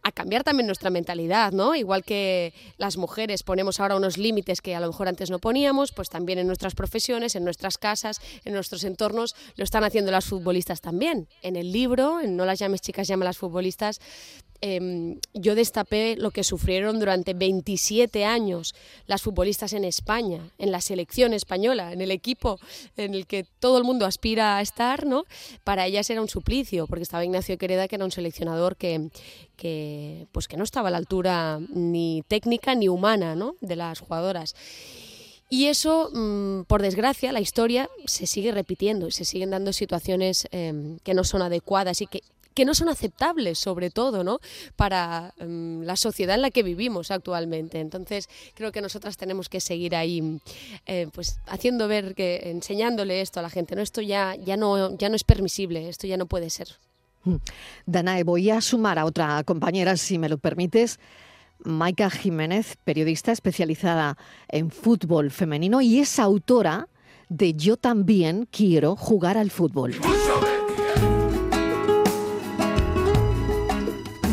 a 0.07 0.13
cambiar 0.13 0.45
también 0.45 0.69
nuestra 0.69 0.89
mentalidad, 0.89 1.51
¿no? 1.51 1.75
Igual 1.75 2.05
que 2.05 2.55
las 2.79 2.97
mujeres 2.97 3.43
ponemos 3.43 3.81
ahora 3.81 3.97
unos 3.97 4.19
límites 4.19 4.61
que 4.61 4.77
a 4.77 4.79
lo 4.79 4.87
mejor 4.87 5.09
antes 5.09 5.31
no 5.31 5.41
poníamos, 5.41 5.91
pues 5.91 6.11
también 6.11 6.39
en 6.39 6.47
nuestras 6.47 6.77
profesiones, 6.77 7.35
en 7.35 7.43
nuestras 7.43 7.77
casas, 7.77 8.21
en 8.45 8.55
nuestros 8.55 8.85
entornos, 8.85 9.35
lo 9.57 9.65
están 9.65 9.83
haciendo 9.83 10.13
las 10.13 10.27
futbolistas 10.27 10.81
también. 10.81 11.27
En 11.43 11.57
el 11.57 11.73
libro, 11.73 12.21
en 12.21 12.37
No 12.37 12.47
las 12.47 12.61
llames 12.61 12.83
chicas, 12.83 13.09
llama 13.09 13.25
las 13.25 13.37
futbolistas, 13.37 14.01
Em, 14.61 15.19
yo 15.35 15.55
destapé 15.55 16.17
lo 16.17 16.31
que 16.31 16.45
sufrieron 16.45 16.99
durante 16.99 17.35
27 17.35 18.25
años 18.25 18.75
las 19.07 19.23
futbolistas 19.23 19.73
en 19.73 19.85
España, 19.85 20.51
en 20.59 20.73
la 20.73 20.81
selección 20.81 21.33
española, 21.33 21.93
en 21.93 22.01
el 22.01 22.11
equipo 22.11 22.59
en 22.97 23.15
el 23.15 23.27
que 23.27 23.45
todo 23.59 23.79
el 23.79 23.85
mundo 23.85 24.07
aspira 24.07 24.57
a 24.57 24.63
estar, 24.63 25.07
¿no? 25.07 25.25
Para 25.65 25.87
ellas 25.87 26.09
era 26.11 26.21
un 26.21 26.29
suplicio, 26.29 26.87
porque 26.87 27.03
estaba 27.03 27.25
Ignacio 27.25 27.59
Quereda, 27.59 27.89
que 27.89 27.97
era 27.97 28.05
un 28.05 28.13
seleccionador 28.13 28.77
que, 28.77 29.11
pues 30.33 30.49
que 30.49 30.57
no 30.57 30.65
estaba 30.65 30.89
a 30.89 30.91
la 30.91 30.99
altura 30.99 31.61
ni 31.69 32.23
técnica 32.29 32.75
ni 32.75 32.89
humana 32.89 33.35
¿no? 33.35 33.57
de 33.61 33.77
las 33.77 34.01
jugadoras. 34.01 34.55
Y 35.49 35.67
eso, 35.67 36.11
mm, 36.13 36.63
por 36.65 36.83
desgracia, 36.83 37.31
la 37.31 37.41
historia 37.41 37.89
se 38.07 38.27
sigue 38.27 38.51
repitiendo 38.51 39.07
y 39.07 39.13
se 39.13 39.25
siguen 39.25 39.51
dando 39.51 39.73
situaciones 39.73 40.49
em, 40.51 40.99
que 41.05 41.15
no 41.15 41.23
son 41.23 41.43
adecuadas 41.43 42.01
y 42.01 42.07
que 42.07 42.23
que 42.57 42.65
no 42.65 42.75
son 42.75 42.89
aceptables, 42.89 43.59
sobre 43.59 43.91
todo, 43.91 44.25
¿no? 44.25 44.41
Para 44.77 45.35
em, 45.37 45.83
la 45.83 45.95
sociedad 45.95 46.35
en 46.37 46.43
la 46.43 46.51
que 46.51 46.63
vivimos 46.63 47.11
actualmente. 47.11 47.81
Entonces, 47.81 48.31
creo 48.55 48.73
que 48.73 48.81
nosotras 48.81 49.19
tenemos 49.19 49.51
que 49.51 49.61
seguir 49.61 49.95
ahí, 49.95 50.41
eh, 50.87 51.07
pues, 51.13 51.39
haciendo 51.47 51.87
ver 51.87 52.15
que, 52.15 52.51
enseñándole 52.51 53.21
esto 53.21 53.41
a 53.41 53.43
la 53.43 53.51
gente. 53.51 53.77
No, 53.77 53.83
esto 53.83 54.01
ya, 54.01 54.35
ya 54.37 54.57
no, 54.57 54.97
ya 54.97 55.11
no 55.11 55.17
es 55.17 55.23
permisible, 55.23 55.87
esto 55.87 56.07
ya 56.07 56.17
no 56.17 56.25
puede 56.25 56.49
ser. 56.49 56.69
Mm. 57.25 57.37
Danae, 57.85 58.25
voy 58.25 58.49
a 58.49 58.63
sumar 58.63 58.99
a 58.99 59.05
otra 59.05 59.45
compañera, 59.45 59.99
si 59.99 60.19
me 60.19 60.31
lo 60.31 60.39
permites. 60.39 60.99
Maika 61.63 62.09
Jiménez, 62.09 62.77
periodista 62.85 63.33
especializada 63.33 64.17
en 64.49 64.71
fútbol 64.71 65.31
femenino 65.31 65.83
y 65.83 65.99
es 65.99 66.19
autora 66.19 66.89
de 67.29 67.53
Yo 67.53 67.77
también 67.77 68.49
quiero 68.51 68.97
jugar 68.97 69.37
al 69.37 69.51
fútbol. 69.51 69.95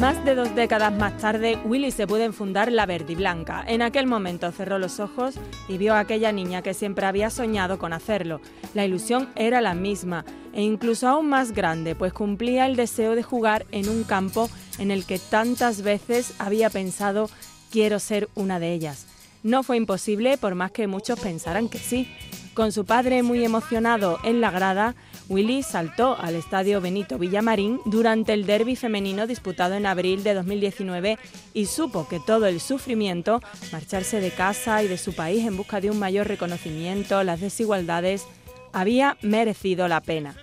Más 0.03 0.25
de 0.25 0.35
dos 0.35 0.53
décadas 0.53 0.91
más 0.91 1.17
tarde, 1.17 1.57
Willy 1.63 1.89
se 1.89 2.05
puede 2.07 2.25
enfundar 2.25 2.69
la 2.69 2.85
verde 2.85 3.13
y 3.13 3.15
blanca. 3.15 3.63
En 3.65 3.81
aquel 3.81 4.05
momento 4.05 4.51
cerró 4.51 4.77
los 4.77 4.99
ojos 4.99 5.35
y 5.69 5.77
vio 5.77 5.93
a 5.93 5.99
aquella 5.99 6.33
niña 6.33 6.61
que 6.61 6.73
siempre 6.73 7.05
había 7.05 7.29
soñado 7.29 7.79
con 7.79 7.93
hacerlo. 7.93 8.41
La 8.73 8.83
ilusión 8.83 9.29
era 9.37 9.61
la 9.61 9.75
misma 9.75 10.25
e 10.51 10.61
incluso 10.61 11.07
aún 11.07 11.29
más 11.29 11.53
grande, 11.53 11.95
pues 11.95 12.11
cumplía 12.11 12.65
el 12.65 12.75
deseo 12.75 13.15
de 13.15 13.23
jugar 13.23 13.65
en 13.71 13.87
un 13.87 14.03
campo 14.03 14.49
en 14.77 14.91
el 14.91 15.05
que 15.05 15.19
tantas 15.19 15.83
veces 15.83 16.33
había 16.37 16.69
pensado 16.69 17.29
quiero 17.71 17.97
ser 17.99 18.27
una 18.35 18.59
de 18.59 18.73
ellas. 18.73 19.05
No 19.41 19.63
fue 19.63 19.77
imposible 19.77 20.37
por 20.37 20.53
más 20.53 20.71
que 20.71 20.85
muchos 20.85 21.17
pensaran 21.17 21.69
que 21.69 21.77
sí. 21.77 22.11
Con 22.53 22.71
su 22.71 22.85
padre 22.85 23.23
muy 23.23 23.43
emocionado 23.43 24.19
en 24.23 24.39
la 24.39 24.51
grada, 24.51 24.93
Willy 25.27 25.63
saltó 25.63 26.15
al 26.19 26.35
estadio 26.35 26.81
Benito 26.81 27.17
Villamarín 27.17 27.79
durante 27.85 28.33
el 28.33 28.45
derby 28.45 28.75
femenino 28.75 29.25
disputado 29.25 29.73
en 29.73 29.87
abril 29.87 30.23
de 30.23 30.35
2019 30.35 31.17
y 31.55 31.65
supo 31.65 32.07
que 32.07 32.19
todo 32.19 32.45
el 32.45 32.59
sufrimiento, 32.59 33.41
marcharse 33.71 34.19
de 34.19 34.29
casa 34.29 34.83
y 34.83 34.87
de 34.87 34.99
su 34.99 35.15
país 35.15 35.47
en 35.47 35.57
busca 35.57 35.81
de 35.81 35.89
un 35.89 35.97
mayor 35.97 36.27
reconocimiento, 36.27 37.23
las 37.23 37.41
desigualdades, 37.41 38.27
había 38.71 39.17
merecido 39.23 39.87
la 39.87 40.01
pena. 40.01 40.35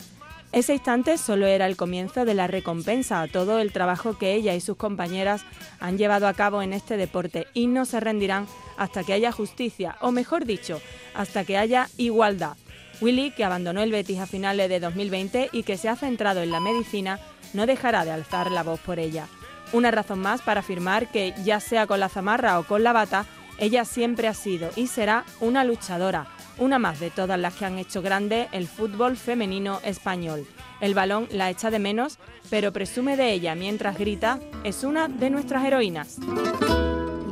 Ese 0.52 0.72
instante 0.72 1.16
solo 1.16 1.46
era 1.46 1.66
el 1.66 1.76
comienzo 1.76 2.24
de 2.24 2.34
la 2.34 2.48
recompensa 2.48 3.20
a 3.20 3.28
todo 3.28 3.60
el 3.60 3.72
trabajo 3.72 4.18
que 4.18 4.34
ella 4.34 4.52
y 4.54 4.60
sus 4.60 4.76
compañeras 4.76 5.44
han 5.78 5.96
llevado 5.96 6.26
a 6.26 6.34
cabo 6.34 6.60
en 6.60 6.72
este 6.72 6.96
deporte 6.96 7.46
y 7.54 7.68
no 7.68 7.84
se 7.84 8.00
rendirán 8.00 8.48
hasta 8.76 9.04
que 9.04 9.12
haya 9.12 9.30
justicia, 9.30 9.96
o 10.00 10.10
mejor 10.10 10.46
dicho, 10.46 10.80
hasta 11.14 11.44
que 11.44 11.56
haya 11.56 11.88
igualdad. 11.98 12.56
Willy, 13.00 13.30
que 13.30 13.44
abandonó 13.44 13.80
el 13.80 13.92
Betis 13.92 14.18
a 14.18 14.26
finales 14.26 14.68
de 14.68 14.80
2020 14.80 15.50
y 15.52 15.62
que 15.62 15.78
se 15.78 15.88
ha 15.88 15.94
centrado 15.94 16.42
en 16.42 16.50
la 16.50 16.58
medicina, 16.58 17.20
no 17.52 17.66
dejará 17.66 18.04
de 18.04 18.10
alzar 18.10 18.50
la 18.50 18.64
voz 18.64 18.80
por 18.80 18.98
ella. 18.98 19.28
Una 19.72 19.92
razón 19.92 20.18
más 20.18 20.42
para 20.42 20.60
afirmar 20.60 21.12
que, 21.12 21.32
ya 21.44 21.60
sea 21.60 21.86
con 21.86 22.00
la 22.00 22.08
zamarra 22.08 22.58
o 22.58 22.64
con 22.64 22.82
la 22.82 22.92
bata, 22.92 23.24
ella 23.58 23.84
siempre 23.84 24.26
ha 24.26 24.34
sido 24.34 24.70
y 24.74 24.88
será 24.88 25.24
una 25.40 25.62
luchadora, 25.62 26.26
una 26.60 26.78
más 26.78 27.00
de 27.00 27.10
todas 27.10 27.38
las 27.40 27.54
que 27.54 27.64
han 27.64 27.78
hecho 27.78 28.02
grande 28.02 28.48
el 28.52 28.68
fútbol 28.68 29.16
femenino 29.16 29.80
español. 29.82 30.46
El 30.80 30.94
balón 30.94 31.26
la 31.32 31.50
echa 31.50 31.70
de 31.70 31.80
menos, 31.80 32.18
pero 32.48 32.72
presume 32.72 33.16
de 33.16 33.32
ella 33.32 33.56
mientras 33.56 33.98
grita, 33.98 34.38
es 34.62 34.84
una 34.84 35.08
de 35.08 35.30
nuestras 35.30 35.64
heroínas. 35.64 36.18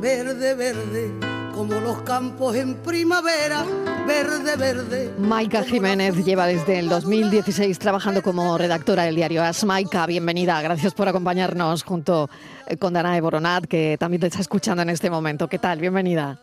Verde, 0.01 0.55
verde 0.55 1.29
como 1.59 1.77
los 1.81 2.03
campos 2.03 2.55
en 2.55 2.75
primavera, 2.75 3.65
verde, 4.07 4.55
verde. 4.55 5.13
Maika 5.19 5.61
Jiménez 5.61 6.15
lleva 6.23 6.47
desde 6.47 6.79
el 6.79 6.87
2016 6.87 7.77
trabajando 7.77 8.23
como 8.23 8.57
redactora 8.57 9.03
del 9.03 9.15
diario 9.15 9.43
As. 9.43 9.65
Maika, 9.65 10.05
bienvenida, 10.05 10.61
gracias 10.61 10.93
por 10.93 11.09
acompañarnos 11.09 11.83
junto 11.83 12.29
eh, 12.65 12.77
con 12.77 12.93
Danae 12.93 13.19
Boronat, 13.19 13.65
que 13.65 13.97
también 13.99 14.21
te 14.21 14.27
está 14.27 14.39
escuchando 14.39 14.83
en 14.83 14.89
este 14.89 15.09
momento. 15.09 15.49
¿Qué 15.49 15.59
tal? 15.59 15.79
Bienvenida. 15.81 16.39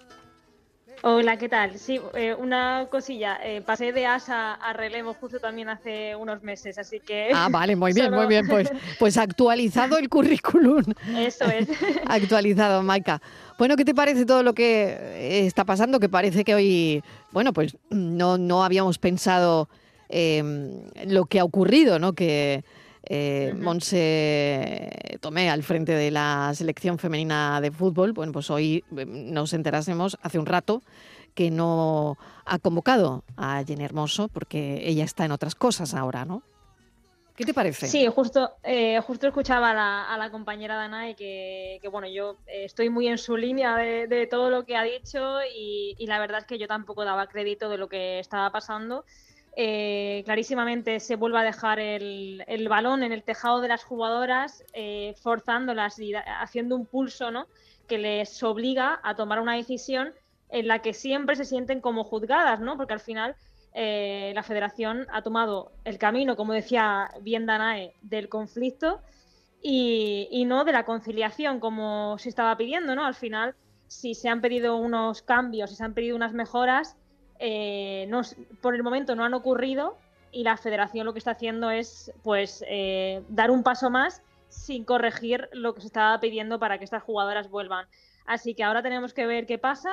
Hola, 1.09 1.37
¿qué 1.37 1.49
tal? 1.49 1.79
Sí, 1.79 2.01
eh, 2.15 2.35
una 2.35 2.89
cosilla. 2.91 3.39
Eh, 3.41 3.63
pasé 3.65 3.93
de 3.93 4.07
ASA 4.07 4.55
a 4.55 4.73
relevo 4.73 5.15
justo 5.15 5.39
también 5.39 5.69
hace 5.69 6.17
unos 6.17 6.43
meses, 6.43 6.79
así 6.79 6.99
que... 6.99 7.31
Ah, 7.33 7.47
vale, 7.49 7.77
muy 7.77 7.93
bien, 7.95 8.13
muy 8.13 8.27
bien. 8.27 8.49
Pues, 8.49 8.69
pues 8.99 9.17
actualizado 9.17 9.99
el 9.99 10.09
currículum. 10.09 10.83
Eso 11.17 11.45
es. 11.45 11.69
actualizado, 12.09 12.83
Maika. 12.83 13.23
Bueno, 13.57 13.77
¿qué 13.77 13.85
te 13.85 13.95
parece 13.95 14.27
todo 14.27 14.43
lo 14.43 14.53
que 14.53 15.45
está 15.47 15.65
pasando? 15.65 16.01
Que 16.01 16.09
parece 16.09 16.43
que 16.43 16.57
hoy, 16.57 17.05
bueno, 17.31 17.53
pues 17.53 17.77
no, 17.89 18.37
no 18.37 18.65
habíamos 18.65 18.99
pensado 18.99 19.69
em, 20.09 20.73
lo 21.07 21.27
que 21.27 21.39
ha 21.39 21.45
ocurrido, 21.45 22.01
¿no? 22.01 22.15
Que 22.15 22.65
eh, 23.09 23.55
Monse 23.57 25.19
Tomé 25.21 25.49
al 25.49 25.63
frente 25.63 25.93
de 25.93 26.11
la 26.11 26.53
selección 26.55 26.99
femenina 26.99 27.61
de 27.61 27.71
fútbol, 27.71 28.13
bueno, 28.13 28.33
pues 28.33 28.51
hoy 28.51 28.85
eh, 28.97 29.07
nos 29.07 29.53
enterásemos 29.53 30.19
hace 30.23 30.39
un 30.39 30.47
rato 30.47 30.83
que 31.35 31.51
no 31.51 32.17
ha 32.45 32.59
convocado 32.59 33.23
a 33.37 33.63
Jenny 33.65 33.85
Hermoso 33.85 34.29
porque 34.29 34.81
ella 34.89 35.05
está 35.05 35.25
en 35.25 35.33
otras 35.33 35.55
cosas 35.55 35.95
ahora, 35.95 36.25
¿no? 36.25 36.43
¿Qué 37.37 37.45
te 37.45 37.53
parece? 37.53 37.87
Sí, 37.87 38.07
justo, 38.07 38.57
eh, 38.63 38.99
justo 39.01 39.27
escuchaba 39.27 39.71
a 39.71 40.17
la, 40.17 40.31
compañera 40.31 40.77
Dana 40.77 41.11
y 41.11 41.15
que, 41.15 41.81
bueno, 41.93 42.09
yo 42.09 42.39
estoy 42.47 42.89
muy 42.89 43.09
en 43.09 43.19
su 43.19 43.37
línea 43.37 43.77
de, 43.77 44.27
todo 44.27 44.49
lo 44.49 44.65
que 44.65 44.75
ha 44.75 44.83
dicho 44.83 45.41
y, 45.55 45.95
la 46.07 46.19
verdad 46.19 46.39
es 46.39 46.47
que 46.47 46.59
yo 46.59 46.67
tampoco 46.67 47.05
daba 47.05 47.27
crédito 47.27 47.69
de 47.69 47.77
lo 47.77 47.89
que 47.89 48.19
estaba 48.19 48.51
pasando. 48.51 49.05
Eh, 49.59 50.21
clarísimamente 50.27 51.01
se 51.01 51.17
vuelve 51.17 51.39
a 51.39 51.43
dejar 51.43 51.81
el, 51.81 52.67
balón 52.69 53.03
en 53.03 53.13
el 53.13 53.23
tejado 53.23 53.63
de 53.63 53.69
las 53.69 53.85
jugadoras, 53.85 54.63
eh, 54.75 55.15
forzándolas 55.23 55.99
y 55.99 56.13
haciendo 56.15 56.77
un 56.77 56.85
pulso 56.85 57.31
¿no? 57.31 57.47
que 57.89 57.97
les 57.97 58.43
obliga 58.43 59.01
a 59.03 59.17
tomar 59.17 59.41
una 59.41 59.57
decisión 59.57 60.13
en 60.51 60.69
la 60.69 60.81
que 60.81 60.93
siempre 60.93 61.37
se 61.37 61.47
sienten 61.47 61.81
como 61.81 62.05
juzgadas, 62.05 62.61
¿no? 62.61 62.77
porque 62.77 62.93
al 62.93 63.01
final 63.01 63.35
eh, 63.73 64.33
la 64.35 64.43
federación 64.43 65.07
ha 65.11 65.23
tomado 65.23 65.73
el 65.85 65.97
camino, 65.97 66.37
como 66.37 66.53
decía 66.53 67.11
bien 67.23 67.47
Danae, 67.47 67.95
del 68.03 68.29
conflicto 68.29 69.01
y, 69.63 70.29
y, 70.31 70.45
no 70.45 70.65
de 70.65 70.73
la 70.73 70.85
conciliación, 70.85 71.61
como 71.61 72.19
se 72.19 72.29
estaba 72.29 72.59
pidiendo. 72.59 72.95
¿no? 72.95 73.07
Al 73.07 73.15
final, 73.15 73.55
si 73.87 74.15
se 74.15 74.29
han 74.29 74.43
pedido 74.43 74.77
unos 74.77 75.23
cambios, 75.23 75.71
si 75.71 75.77
se 75.77 75.85
han 75.85 75.95
pedido 75.95 76.15
unas 76.15 76.35
mejoras, 76.35 76.95
eh, 77.39 78.07
no, 78.09 78.23
por 78.61 78.75
el 78.75 78.83
momento 78.83 79.15
no 79.15 79.25
han 79.25 79.35
ocurrido 79.35 79.97
y 80.33 80.43
la 80.43 80.57
federación 80.57 81.07
lo 81.07 81.13
que 81.13 81.19
está 81.19 81.33
haciendo 81.33 81.71
es 81.71 82.13
pues 82.23 82.65
eh, 82.69 83.23
dar 83.29 83.51
un 83.51 83.63
paso 83.63 83.91
más 83.91 84.23
sin 84.49 84.85
corregir 84.85 85.49
lo 85.53 85.75
que 85.75 85.81
se 85.81 85.89
estaba 85.89 86.19
pidiendo 86.21 86.59
para 86.59 86.79
que 86.79 86.85
estas 86.85 87.03
jugadoras 87.03 87.51
vuelvan. 87.51 87.87
Así 88.27 88.55
que 88.55 88.65
ahora 88.65 88.83
tenemos 88.83 89.13
que 89.13 89.27
ver 89.27 89.47
qué 89.47 89.59
pasa, 89.59 89.91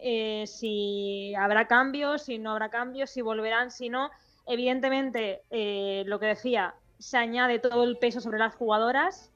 eh, 0.00 0.44
si 0.46 1.34
habrá 1.36 1.66
cambios, 1.66 2.22
si 2.22 2.38
no 2.38 2.52
habrá 2.52 2.70
cambios, 2.70 3.10
si 3.10 3.22
volverán, 3.22 3.70
si 3.70 3.88
no. 3.88 4.10
Evidentemente, 4.46 5.42
lo 6.06 6.18
que 6.18 6.26
decía, 6.26 6.74
se 6.98 7.18
añade 7.18 7.58
todo 7.58 7.84
el 7.84 7.98
peso 7.98 8.20
sobre 8.20 8.38
las 8.38 8.54
jugadoras, 8.54 9.30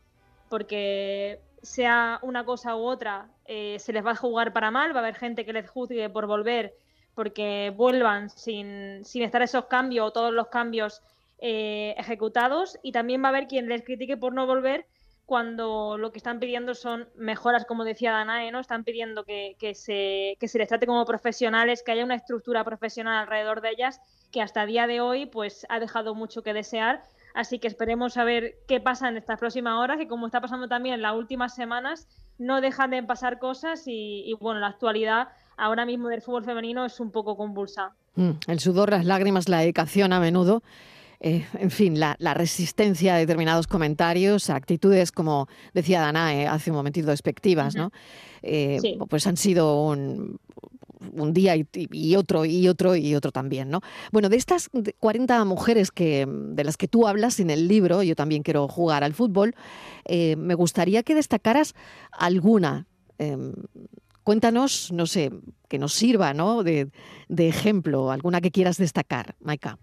porque 0.49 1.41
sea 1.61 2.19
una 2.23 2.45
cosa 2.45 2.77
u 2.77 2.81
otra, 2.81 3.29
se 3.47 3.93
les 3.93 4.05
va 4.05 4.13
a 4.13 4.17
jugar 4.17 4.55
para 4.55 4.71
mal, 4.71 4.95
va 4.95 5.01
a 5.01 5.03
haber 5.03 5.17
gente 5.17 5.45
que 5.45 5.53
les 5.53 5.69
juzgue 5.69 6.09
por 6.09 6.27
volver 6.27 6.75
porque 7.15 7.73
vuelvan 7.77 8.31
sin, 8.31 9.05
sin 9.05 9.23
estar 9.23 9.43
esos 9.43 9.67
cambios 9.67 10.09
o 10.09 10.13
todos 10.13 10.33
los 10.33 10.49
cambios 10.49 11.03
eh, 11.39 11.95
ejecutados 11.99 12.79
y 12.83 12.93
también 12.93 13.23
va 13.23 13.27
a 13.27 13.29
haber 13.31 13.49
quien 13.49 13.69
les 13.69 13.83
critique 13.83 14.17
por 14.17 14.33
no 14.33 14.47
volver 14.47 14.87
cuando 15.27 15.97
lo 15.99 16.13
que 16.13 16.19
están 16.19 16.41
pidiendo 16.41 16.75
son 16.75 17.09
mejoras, 17.15 17.65
como 17.65 17.85
decía 17.85 18.13
Danae, 18.13 18.51
¿no? 18.51 18.61
Están 18.61 18.85
pidiendo 18.85 19.25
que, 19.25 19.57
que, 19.59 19.75
se, 19.75 20.37
que 20.39 20.49
se 20.49 20.59
les 20.59 20.69
trate 20.69 20.87
como 20.87 21.05
profesionales, 21.05 21.83
que 21.83 21.93
haya 21.93 22.05
una 22.05 22.17
estructura 22.17 22.65
profesional 22.65 23.23
alrededor 23.23 23.61
de 23.61 23.71
ellas 23.71 24.01
que 24.31 24.43
hasta 24.43 24.67
día 24.67 24.87
de 24.87 25.01
hoy 25.01 25.27
pues 25.27 25.67
ha 25.69 25.81
dejado 25.81 26.15
mucho 26.15 26.43
que 26.43 26.53
desear. 26.53 27.03
Así 27.35 27.59
que 27.59 27.69
esperemos 27.69 28.17
a 28.19 28.25
ver 28.25 28.57
qué 28.69 28.81
pasa 28.81 29.09
en 29.09 29.17
estas 29.17 29.39
próximas 29.39 29.79
horas, 29.79 29.97
que 29.97 30.09
como 30.09 30.27
está 30.27 30.41
pasando 30.41 30.69
también 30.69 30.97
en 30.97 31.03
las 31.03 31.15
últimas 31.15 31.55
semanas, 31.55 32.09
no 32.39 32.61
dejan 32.61 32.91
de 32.91 33.03
pasar 33.03 33.39
cosas 33.39 33.87
y, 33.87 34.25
y 34.27 34.35
bueno, 34.35 34.61
la 34.61 34.67
actualidad 34.67 35.29
ahora 35.63 35.87
mismo 35.87 36.09
del 36.09 36.21
fútbol 36.21 36.45
femenino 36.45 36.85
es 36.85 36.99
un 36.99 37.13
poco 37.13 37.37
convulsa. 37.37 37.95
Mm, 38.17 38.31
el 38.49 38.59
sudor, 38.59 38.91
las 38.91 39.05
lágrimas, 39.05 39.49
la 39.49 39.61
dedicación 39.61 40.13
a 40.13 40.19
menudo. 40.19 40.63
Eh, 41.21 41.47
en 41.55 41.71
fin, 41.71 42.01
la, 42.01 42.17
resistencia 42.35 43.15
a 43.15 43.19
determinados 43.19 43.69
comentarios, 43.69 44.51
actitudes, 44.51 45.13
como 45.13 45.47
decía 45.73 46.01
Danae 46.01 46.49
hace 46.49 46.71
un 46.71 46.77
momentito, 46.77 47.11
despectivas, 47.11 47.77
¿no? 47.77 47.93
Eh, 48.43 48.99
pues 49.09 49.29
han 49.29 49.37
sido 49.37 49.87
un, 49.87 50.41
día 51.33 51.55
y, 51.55 52.17
otro 52.17 52.45
y 52.45 52.67
otro 52.67 52.97
y 52.97 53.15
otro 53.15 53.31
también, 53.31 53.71
¿no? 53.71 53.83
Bueno, 54.11 54.29
de 54.29 54.37
estas 54.37 54.69
40 54.99 55.45
mujeres 55.45 55.93
que, 55.93 56.27
de 56.29 56.65
las 56.65 56.77
que 56.77 56.89
tú 56.89 57.07
hablas 57.07 57.39
en 57.39 57.51
el 57.51 57.69
libro, 57.69 58.03
yo 58.03 58.17
también 58.17 58.43
quiero 58.43 58.67
jugar 58.67 59.05
al 59.05 59.15
fútbol, 59.15 59.55
eh, 60.07 60.35
me 60.35 60.55
gustaría 60.55 61.05
que 61.05 61.15
destacaras 61.15 61.77
alguna. 62.11 62.89
Em, 63.19 63.53
Cuéntanos, 64.25 64.93
no 64.93 65.07
sé, 65.07 65.31
que 65.69 65.79
nos 65.79 65.95
sirva 65.95 66.33
¿no? 66.33 66.63
de, 66.63 66.91
ejemplo, 67.37 68.11
alguna 68.11 68.41
que 68.41 68.53
quieras 68.53 68.77
destacar, 68.77 69.35
Maika. 69.41 69.79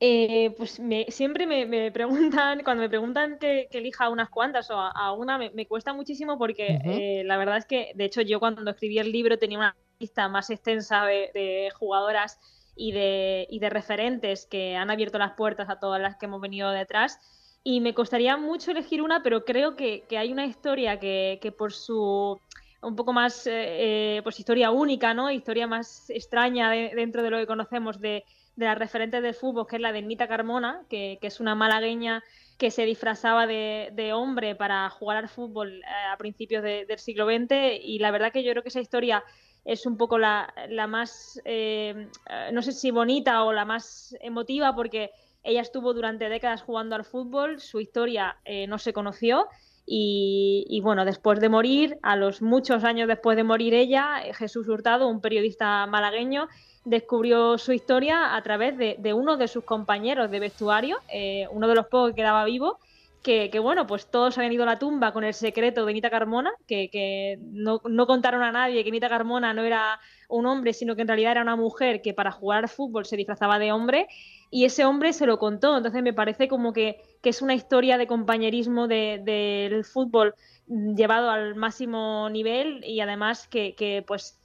Eh, 0.00 0.54
pues 0.56 0.80
siempre 1.08 1.46
me, 1.46 1.90
preguntan, 1.92 2.60
cuando 2.64 2.82
me 2.82 2.88
preguntan 2.88 3.38
que, 3.38 3.68
elija 3.70 4.08
unas 4.08 4.28
cuantas 4.28 4.70
o 4.70 4.74
a, 4.74 5.12
una, 5.12 5.38
me, 5.38 5.66
cuesta 5.66 5.92
muchísimo 5.92 6.38
porque 6.38 6.78
eh, 6.84 7.22
la 7.24 7.36
verdad 7.36 7.58
es 7.58 7.66
que, 7.66 7.92
de 7.94 8.04
hecho, 8.04 8.22
yo 8.22 8.40
cuando 8.40 8.70
escribí 8.70 8.98
el 8.98 9.12
libro 9.12 9.38
tenía 9.38 9.58
una 9.58 9.76
lista 9.98 10.28
más 10.28 10.50
extensa 10.50 11.04
de, 11.04 11.70
jugadoras 11.78 12.40
y 12.74 12.92
de, 12.92 13.46
y 13.50 13.58
de, 13.60 13.70
referentes 13.70 14.46
que 14.46 14.76
han 14.76 14.90
abierto 14.90 15.18
las 15.18 15.34
puertas 15.34 15.68
a 15.68 15.78
todas 15.78 16.00
las 16.00 16.16
que 16.16 16.26
hemos 16.26 16.40
venido 16.40 16.70
detrás. 16.70 17.18
Y 17.64 17.80
me 17.80 17.92
costaría 17.92 18.36
mucho 18.36 18.70
elegir 18.70 19.02
una, 19.02 19.22
pero 19.22 19.44
creo 19.44 19.76
que, 19.76 20.04
hay 20.16 20.32
una 20.32 20.46
historia 20.46 20.98
que, 20.98 21.38
que 21.42 21.52
por 21.52 21.72
su 21.72 22.40
un 22.82 22.94
poco 22.94 23.12
más, 23.12 23.46
eh, 23.46 24.16
eh, 24.16 24.20
pues 24.22 24.38
historia 24.38 24.70
única, 24.70 25.14
¿no? 25.14 25.30
Historia 25.30 25.66
más 25.66 26.10
extraña 26.10 26.70
dentro 26.70 27.22
de 27.22 27.30
lo 27.30 27.38
que 27.38 27.46
conocemos 27.46 28.00
de, 28.00 28.24
de 28.56 28.66
las 28.66 28.78
referentes 28.78 29.22
del 29.22 29.34
fútbol, 29.34 29.66
que 29.66 29.76
es 29.76 29.82
la 29.82 29.92
de 29.92 30.02
Nita 30.02 30.28
Carmona, 30.28 30.82
que, 30.88 31.18
es 31.20 31.40
una 31.40 31.54
malagueña 31.54 32.22
que 32.56 32.70
se 32.70 32.84
disfrazaba 32.84 33.46
de, 33.46 34.10
hombre 34.14 34.54
para 34.54 34.88
jugar 34.90 35.16
al 35.16 35.28
fútbol 35.28 35.82
eh, 35.82 35.84
a 36.12 36.16
principios 36.16 36.62
del 36.62 36.98
siglo 36.98 37.26
XX 37.26 37.80
y 37.82 37.98
la 37.98 38.10
verdad 38.10 38.32
que 38.32 38.42
yo 38.42 38.52
creo 38.52 38.62
que 38.62 38.68
esa 38.68 38.80
historia 38.80 39.24
es 39.64 39.84
un 39.84 39.96
poco 39.96 40.18
la, 40.18 40.52
la 40.68 40.86
más, 40.86 41.40
no 41.44 42.62
sé 42.62 42.72
si 42.72 42.90
bonita 42.90 43.44
o 43.44 43.52
la 43.52 43.64
más 43.64 44.16
emotiva 44.20 44.74
porque 44.74 45.10
ella 45.42 45.60
estuvo 45.60 45.92
durante 45.92 46.28
décadas 46.28 46.62
jugando 46.62 46.96
al 46.96 47.04
fútbol, 47.04 47.60
su 47.60 47.78
historia 47.78 48.38
no 48.66 48.78
se 48.78 48.92
conoció 48.92 49.46
y, 49.90 50.80
bueno, 50.82 51.06
después 51.06 51.40
de 51.40 51.48
morir, 51.48 51.98
a 52.02 52.14
los 52.14 52.42
muchos 52.42 52.84
años 52.84 53.08
después 53.08 53.36
de 53.36 53.44
morir 53.44 53.72
ella, 53.72 54.20
Jesús 54.34 54.68
Hurtado, 54.68 55.08
un 55.08 55.22
periodista 55.22 55.86
malagueño, 55.86 56.48
descubrió 56.84 57.56
su 57.56 57.72
historia 57.72 58.36
a 58.36 58.42
través 58.42 58.76
de, 58.76 59.14
uno 59.14 59.38
de 59.38 59.48
sus 59.48 59.64
compañeros 59.64 60.30
de 60.30 60.40
vestuario, 60.40 60.98
eh, 61.08 61.46
uno 61.52 61.68
de 61.68 61.74
los 61.74 61.86
pocos 61.86 62.10
que 62.10 62.16
quedaba 62.16 62.44
vivo, 62.44 62.78
que, 63.22 63.58
bueno, 63.60 63.86
pues 63.86 64.06
todos 64.06 64.36
habían 64.38 64.52
ido 64.52 64.62
a 64.62 64.66
la 64.66 64.78
tumba 64.78 65.12
con 65.12 65.24
el 65.24 65.34
secreto 65.34 65.84
de 65.84 65.92
Nita 65.92 66.10
Carmona, 66.10 66.52
que, 66.66 67.38
no, 67.42 67.80
no, 67.88 68.06
contaron 68.06 68.42
a 68.42 68.52
nadie 68.52 68.84
que 68.84 68.90
Nita 68.90 69.08
Carmona 69.08 69.54
no 69.54 69.62
era 69.62 70.00
un 70.28 70.46
hombre, 70.46 70.72
sino 70.72 70.96
que 70.96 71.02
en 71.02 71.08
realidad 71.08 71.32
era 71.32 71.42
una 71.42 71.56
mujer 71.56 72.02
que 72.02 72.14
para 72.14 72.30
jugar 72.30 72.64
al 72.64 72.68
fútbol 72.68 73.06
se 73.06 73.16
disfrazaba 73.16 73.58
de 73.58 73.72
hombre 73.72 74.06
y 74.50 74.64
ese 74.64 74.84
hombre 74.84 75.12
se 75.12 75.26
lo 75.26 75.38
contó. 75.38 75.76
Entonces 75.76 76.02
me 76.02 76.12
parece 76.12 76.48
como 76.48 76.72
que, 76.72 77.02
es 77.22 77.42
una 77.42 77.54
historia 77.54 77.98
de 77.98 78.06
compañerismo 78.06 78.88
del 78.88 79.84
fútbol 79.84 80.34
llevado 80.66 81.30
al 81.30 81.56
máximo 81.56 82.28
nivel 82.30 82.82
y 82.84 83.00
además 83.00 83.46
que, 83.48 84.04
pues 84.06 84.38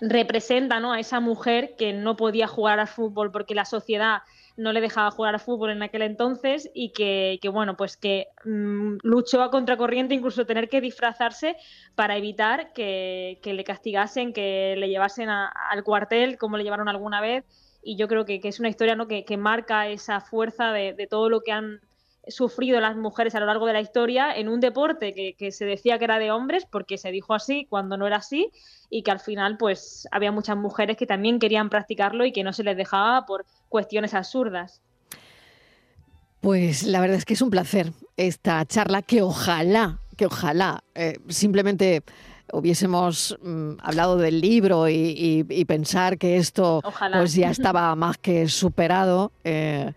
representa 0.00 0.80
¿no? 0.80 0.92
a 0.92 0.98
esa 0.98 1.20
mujer 1.20 1.74
que 1.76 1.92
no 1.92 2.16
podía 2.16 2.48
jugar 2.48 2.80
al 2.80 2.88
fútbol 2.88 3.30
porque 3.30 3.54
la 3.54 3.66
sociedad 3.66 4.22
no 4.56 4.72
le 4.72 4.80
dejaba 4.80 5.10
jugar 5.10 5.34
al 5.34 5.40
fútbol 5.40 5.70
en 5.70 5.82
aquel 5.82 6.02
entonces 6.02 6.70
y 6.74 6.92
que, 6.92 7.38
bueno, 7.52 7.76
pues 7.76 7.98
que 7.98 8.28
mm, 8.44 8.96
luchó 9.02 9.42
a 9.42 9.50
contracorriente, 9.50 10.14
incluso 10.14 10.46
tener 10.46 10.70
que 10.70 10.80
disfrazarse 10.80 11.56
para 11.94 12.16
evitar 12.16 12.72
que, 12.72 13.38
le 13.44 13.64
castigasen, 13.64 14.32
que 14.32 14.74
le 14.78 14.88
llevasen 14.88 15.28
al 15.28 15.84
cuartel, 15.84 16.38
como 16.38 16.56
le 16.56 16.64
llevaron 16.64 16.88
alguna 16.88 17.20
vez 17.20 17.44
y 17.82 17.96
yo 17.96 18.08
creo 18.08 18.24
que, 18.24 18.40
es 18.42 18.60
una 18.60 18.68
historia 18.68 18.94
¿no? 18.94 19.08
que, 19.08 19.36
marca 19.36 19.88
esa 19.88 20.20
fuerza 20.20 20.72
de, 20.72 21.06
todo 21.10 21.28
lo 21.28 21.40
que 21.40 21.52
han 21.52 21.80
sufrido 22.28 22.80
las 22.80 22.96
mujeres 22.96 23.34
a 23.34 23.40
lo 23.40 23.46
largo 23.46 23.66
de 23.66 23.72
la 23.72 23.80
historia 23.80 24.32
en 24.34 24.48
un 24.48 24.60
deporte 24.60 25.34
que, 25.36 25.52
se 25.52 25.64
decía 25.64 25.98
que 25.98 26.04
era 26.04 26.20
de 26.20 26.30
hombres 26.30 26.64
porque 26.70 26.96
se 26.96 27.10
dijo 27.10 27.34
así 27.34 27.66
cuando 27.68 27.96
no 27.96 28.06
era 28.06 28.18
así 28.18 28.50
y 28.90 29.02
que 29.02 29.10
al 29.10 29.18
final 29.18 29.56
pues 29.58 30.06
había 30.12 30.30
muchas 30.30 30.56
mujeres 30.56 30.96
que 30.96 31.06
también 31.06 31.40
querían 31.40 31.68
practicarlo 31.68 32.24
y 32.24 32.32
que 32.32 32.44
no 32.44 32.52
se 32.52 32.62
les 32.62 32.76
dejaba 32.76 33.26
por 33.26 33.44
cuestiones 33.68 34.14
absurdas. 34.14 34.80
Pues 36.40 36.84
la 36.84 37.00
verdad 37.00 37.16
es 37.16 37.24
que 37.24 37.34
es 37.34 37.42
un 37.42 37.50
placer 37.50 37.92
esta 38.16 38.64
charla 38.66 39.02
que 39.02 39.22
ojalá, 39.22 39.98
que 40.16 40.26
ojalá 40.26 40.84
eh, 40.94 41.18
simplemente 41.28 42.02
hubiésemos 42.52 43.38
mm, 43.42 43.72
hablado 43.82 44.16
del 44.16 44.40
libro 44.40 44.88
y, 44.88 45.44
pensar 45.66 46.18
que 46.18 46.36
esto 46.36 46.82
pues 47.12 47.34
ya 47.34 47.50
estaba 47.50 47.94
más 47.94 48.18
que 48.18 48.48
superado, 48.48 49.32
eh, 49.44 49.92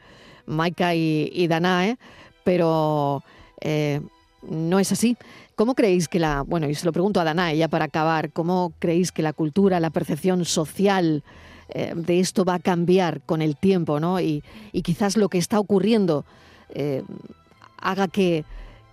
Maika 0.45 0.93
y, 0.95 1.47
Danae, 1.47 1.97
pero 2.43 3.23
eh, 3.61 4.01
no 4.49 4.79
es 4.79 4.91
así. 4.91 5.17
¿Cómo 5.55 5.73
creéis 5.73 6.07
que 6.07 6.19
la, 6.19 6.41
bueno, 6.41 6.69
y 6.69 6.75
se 6.75 6.85
lo 6.85 6.91
pregunto 6.91 7.19
a 7.19 7.23
Danae 7.23 7.57
ya 7.57 7.67
para 7.67 7.85
acabar, 7.85 8.31
¿cómo 8.31 8.73
creéis 8.79 9.11
que 9.11 9.23
la 9.23 9.33
cultura, 9.33 9.79
la 9.79 9.89
percepción 9.89 10.45
social 10.45 11.23
eh, 11.69 11.93
de 11.95 12.19
esto 12.19 12.45
va 12.45 12.55
a 12.55 12.59
cambiar 12.59 13.21
con 13.21 13.41
el 13.41 13.55
tiempo, 13.55 13.99
¿no? 13.99 14.19
Y, 14.19 14.43
quizás 14.83 15.17
lo 15.17 15.29
que 15.29 15.37
está 15.37 15.59
ocurriendo 15.59 16.25
haga 17.77 18.07
que 18.07 18.43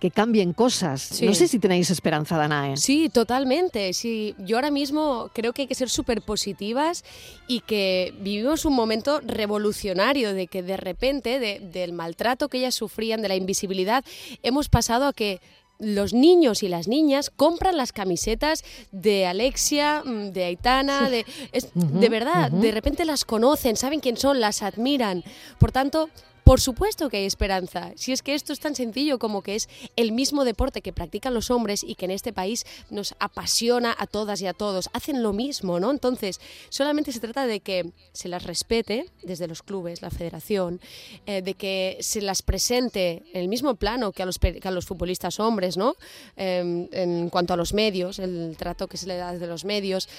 que 0.03 0.11
cambien 0.11 0.51
cosas. 0.51 1.21
No 1.21 1.33
sé 1.33 1.47
si 1.47 1.59
tenéis 1.59 1.89
esperanza, 1.89 2.35
Danae. 2.35 2.75
Sí, 2.75 3.07
totalmente. 3.07 3.93
Sí, 3.93 4.35
yo 4.37 4.57
ahora 4.57 4.69
mismo 4.69 5.29
creo 5.33 5.53
que 5.53 5.61
hay 5.61 5.67
que 5.69 5.75
ser 5.75 5.89
súper 5.89 6.21
positivas 6.21 7.05
y 7.47 7.61
que 7.61 8.13
vivimos 8.19 8.65
un 8.65 8.73
momento 8.73 9.21
revolucionario 9.21 10.33
de 10.33 10.47
que 10.47 10.61
de 10.61 10.75
repente 10.75 11.39
del 11.61 11.93
maltrato 11.93 12.49
que 12.49 12.57
ellas 12.57 12.75
sufrían, 12.75 13.21
de 13.21 13.29
la 13.29 13.37
invisibilidad, 13.37 14.03
hemos 14.41 14.67
pasado 14.67 15.05
a 15.05 15.13
que 15.13 15.39
los 15.79 16.13
niños 16.13 16.63
y 16.63 16.67
las 16.67 16.89
niñas 16.89 17.29
compran 17.29 17.77
las 17.77 17.93
camisetas 17.93 18.65
de 18.91 19.25
Alexia, 19.25 20.03
mm, 20.03 20.31
de 20.31 20.43
Aitana, 20.43 21.09
de, 21.09 21.25
de 21.73 22.09
verdad, 22.09 22.51
de 22.51 22.71
repente 22.73 23.05
las 23.05 23.23
conocen, 23.23 23.77
saben 23.77 24.01
quién 24.01 24.17
son, 24.17 24.41
las 24.41 24.63
admiran. 24.63 25.23
Por 25.59 25.71
tanto, 25.71 26.09
por 26.43 26.59
supuesto 26.59 27.09
que 27.09 27.17
hay 27.17 27.25
esperanza, 27.25 27.91
si 27.95 28.11
es 28.11 28.21
que 28.21 28.35
esto 28.35 28.53
es 28.53 28.59
tan 28.59 28.75
sencillo 28.75 29.19
como 29.19 29.41
que 29.41 29.55
es 29.55 29.69
el 29.95 30.11
mismo 30.11 30.43
deporte 30.43 30.81
que 30.81 30.93
practican 30.93 31.33
los 31.33 31.51
hombres 31.51 31.83
y 31.83 31.95
que 31.95 32.05
en 32.05 32.11
este 32.11 32.33
país 32.33 32.65
nos 32.89 33.15
apasiona 33.19 33.95
a 33.97 34.07
todas 34.07 34.41
y 34.41 34.47
a 34.47 34.53
todos. 34.53 34.89
Hacen 34.93 35.23
lo 35.23 35.33
mismo, 35.33 35.79
¿no? 35.79 35.91
Entonces, 35.91 36.41
solamente 36.69 37.11
se 37.11 37.19
trata 37.19 37.45
de 37.45 37.59
que 37.59 37.91
se 38.11 38.27
las 38.27 38.43
respete 38.43 39.05
desde 39.21 39.47
los 39.47 39.63
clubes, 39.63 40.01
la 40.01 40.09
federación, 40.09 40.81
eh, 41.25 41.41
de 41.41 41.53
que 41.53 41.97
se 42.01 42.21
las 42.21 42.41
presente 42.41 43.23
en 43.33 43.41
el 43.41 43.47
mismo 43.47 43.75
plano 43.75 44.11
que 44.11 44.23
a 44.23 44.25
los, 44.25 44.39
a 44.63 44.71
los 44.71 44.85
futbolistas 44.85 45.39
hombres, 45.39 45.77
¿no? 45.77 45.95
Em, 46.35 46.87
en 46.91 47.29
cuanto 47.29 47.53
a 47.53 47.57
los 47.57 47.73
medios, 47.73 48.19
el 48.19 48.55
trato 48.57 48.87
que 48.87 48.97
se 48.97 49.07
le 49.07 49.17
da 49.17 49.31
desde 49.33 49.47
los 49.47 49.65
medios 49.65 50.09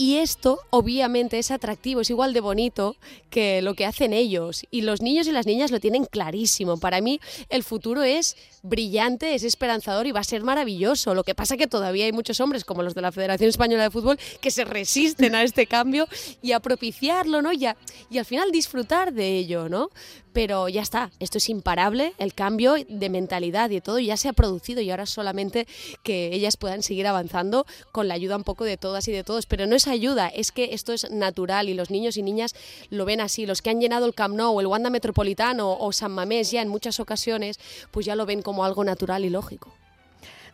y 0.00 0.16
esto 0.16 0.60
obviamente 0.70 1.38
es 1.38 1.50
atractivo, 1.50 2.00
es 2.00 2.08
igual 2.08 2.32
de 2.32 2.40
bonito 2.40 2.96
que 3.28 3.60
lo 3.60 3.74
que 3.74 3.84
hacen 3.84 4.14
ellos. 4.14 4.64
Y 4.70 4.80
los 4.80 5.02
niños 5.02 5.26
y 5.26 5.30
las 5.30 5.44
niñas 5.44 5.70
lo 5.70 5.78
tienen 5.78 6.06
clarísimo. 6.06 6.78
Para 6.78 7.02
mí 7.02 7.20
el 7.50 7.62
futuro 7.62 8.02
es 8.02 8.34
brillante, 8.62 9.34
es 9.34 9.42
esperanzador 9.42 10.06
y 10.06 10.12
va 10.12 10.20
a 10.20 10.24
ser 10.24 10.42
maravilloso. 10.42 11.14
Lo 11.14 11.22
que 11.22 11.34
pasa 11.34 11.58
que 11.58 11.66
todavía 11.66 12.06
hay 12.06 12.12
muchos 12.12 12.40
hombres, 12.40 12.64
como 12.64 12.82
los 12.82 12.94
de 12.94 13.02
la 13.02 13.12
Federación 13.12 13.50
Española 13.50 13.82
de 13.82 13.90
Fútbol, 13.90 14.18
que 14.40 14.50
se 14.50 14.64
resisten 14.64 15.34
a 15.34 15.42
este 15.42 15.66
cambio 15.66 16.08
y 16.40 16.52
a 16.52 16.60
propiciarlo, 16.60 17.42
¿no? 17.42 17.52
Y, 17.52 17.66
y 18.08 18.16
al 18.16 18.24
final 18.24 18.50
disfrutar 18.52 19.12
de 19.12 19.36
ello, 19.36 19.68
¿no? 19.68 19.90
pero 20.32 20.68
ya 20.68 20.82
está, 20.82 21.10
esto 21.18 21.38
es 21.38 21.48
imparable, 21.48 22.14
el 22.18 22.34
cambio 22.34 22.74
de 22.88 23.10
mentalidad 23.10 23.70
y 23.70 23.74
de 23.74 23.80
todo 23.80 23.98
ya 23.98 24.16
se 24.16 24.28
ha 24.28 24.32
producido 24.32 24.80
y 24.80 24.90
ahora 24.90 25.06
solamente 25.06 25.66
que 26.02 26.32
ellas 26.32 26.56
puedan 26.56 26.82
seguir 26.82 27.06
avanzando 27.06 27.66
con 27.92 28.08
la 28.08 28.14
ayuda 28.14 28.36
un 28.36 28.44
poco 28.44 28.64
de 28.64 28.76
todas 28.76 29.08
y 29.08 29.12
de 29.12 29.24
todos, 29.24 29.46
pero 29.46 29.66
no 29.66 29.76
es 29.76 29.86
ayuda, 29.90 30.28
es 30.28 30.52
que 30.52 30.72
esto 30.72 30.92
es 30.92 31.10
natural 31.10 31.68
y 31.68 31.74
los 31.74 31.90
niños 31.90 32.16
y 32.16 32.22
niñas 32.22 32.54
lo 32.88 33.04
ven 33.04 33.20
así, 33.20 33.44
los 33.44 33.60
que 33.60 33.70
han 33.70 33.80
llenado 33.80 34.06
el 34.06 34.14
Camp 34.14 34.34
Nou, 34.34 34.60
el 34.60 34.66
Wanda 34.66 34.88
Metropolitano 34.90 35.76
o 35.78 35.92
San 35.92 36.12
Mamés 36.12 36.50
ya 36.50 36.62
en 36.62 36.68
muchas 36.68 37.00
ocasiones, 37.00 37.58
pues 37.90 38.06
ya 38.06 38.14
lo 38.14 38.26
ven 38.26 38.42
como 38.42 38.64
algo 38.64 38.84
natural 38.84 39.24
y 39.24 39.30
lógico. 39.30 39.74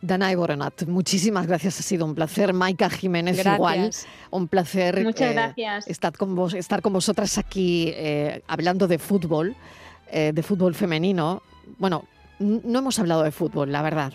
Danae 0.01 0.35
Boronat, 0.35 0.83
muchísimas 0.87 1.47
gracias, 1.47 1.79
ha 1.79 1.83
sido 1.83 2.05
un 2.05 2.13
placer. 2.13 2.53
Maika 2.53 2.89
Jiménez, 2.89 3.43
igual, 3.43 3.91
un 4.29 4.47
placer 4.47 5.03
Muchas 5.03 5.31
eh, 5.31 5.33
gracias. 5.33 5.87
Estar, 5.87 6.15
con 6.15 6.35
vos, 6.35 6.53
estar 6.53 6.81
con 6.81 6.93
vosotras 6.93 7.37
aquí 7.37 7.91
eh, 7.95 8.43
hablando 8.47 8.87
de 8.87 8.99
fútbol, 8.99 9.55
eh, 10.11 10.31
de 10.33 10.43
fútbol 10.43 10.75
femenino. 10.75 11.41
Bueno, 11.77 12.05
no 12.39 12.79
hemos 12.79 12.99
hablado 12.99 13.23
de 13.23 13.31
fútbol, 13.31 13.71
la 13.71 13.81
verdad. 13.81 14.13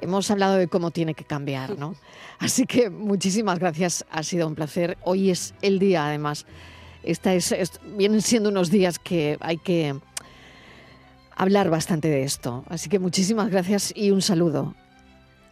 Hemos 0.00 0.30
hablado 0.30 0.54
de 0.54 0.68
cómo 0.68 0.90
tiene 0.90 1.14
que 1.14 1.24
cambiar, 1.24 1.78
¿no? 1.78 1.94
Así 2.38 2.66
que 2.66 2.90
muchísimas 2.90 3.58
gracias, 3.58 4.04
ha 4.10 4.22
sido 4.22 4.46
un 4.46 4.54
placer. 4.54 4.98
Hoy 5.04 5.30
es 5.30 5.54
el 5.62 5.78
día, 5.78 6.06
además. 6.06 6.46
Esta 7.02 7.34
es, 7.34 7.54
vienen 7.96 8.22
siendo 8.22 8.48
unos 8.48 8.70
días 8.70 8.98
que 8.98 9.38
hay 9.40 9.56
que 9.56 9.96
hablar 11.36 11.70
bastante 11.70 12.08
de 12.08 12.24
esto. 12.24 12.64
Así 12.68 12.88
que 12.88 12.98
muchísimas 12.98 13.50
gracias 13.50 13.92
y 13.94 14.10
un 14.10 14.22
saludo. 14.22 14.74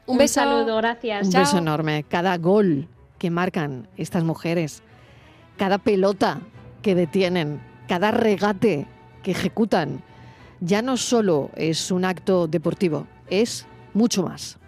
Un, 0.07 0.19
beso. 0.19 0.35
saludo, 0.35 0.77
gracias. 0.77 1.27
Un 1.27 1.33
beso 1.33 1.59
enorme. 1.59 2.05
Cada 2.09 2.37
gol 2.39 2.89
que 3.19 3.31
marcan 3.31 3.89
estas 3.97 4.25
mujeres, 4.25 4.83
cada 5.57 5.79
pelota 5.79 6.41
que 6.83 6.95
detienen, 6.95 7.61
cada 7.89 8.11
regate 8.11 8.87
que 9.23 9.31
ejecutan, 9.33 10.03
ya 10.61 10.83
no 10.83 10.97
solo 10.97 11.51
es 11.57 11.91
un 11.91 12.05
acto 12.05 12.47
deportivo, 12.47 13.07
es 13.29 13.67
mucho 13.97 14.23
más. 14.23 14.59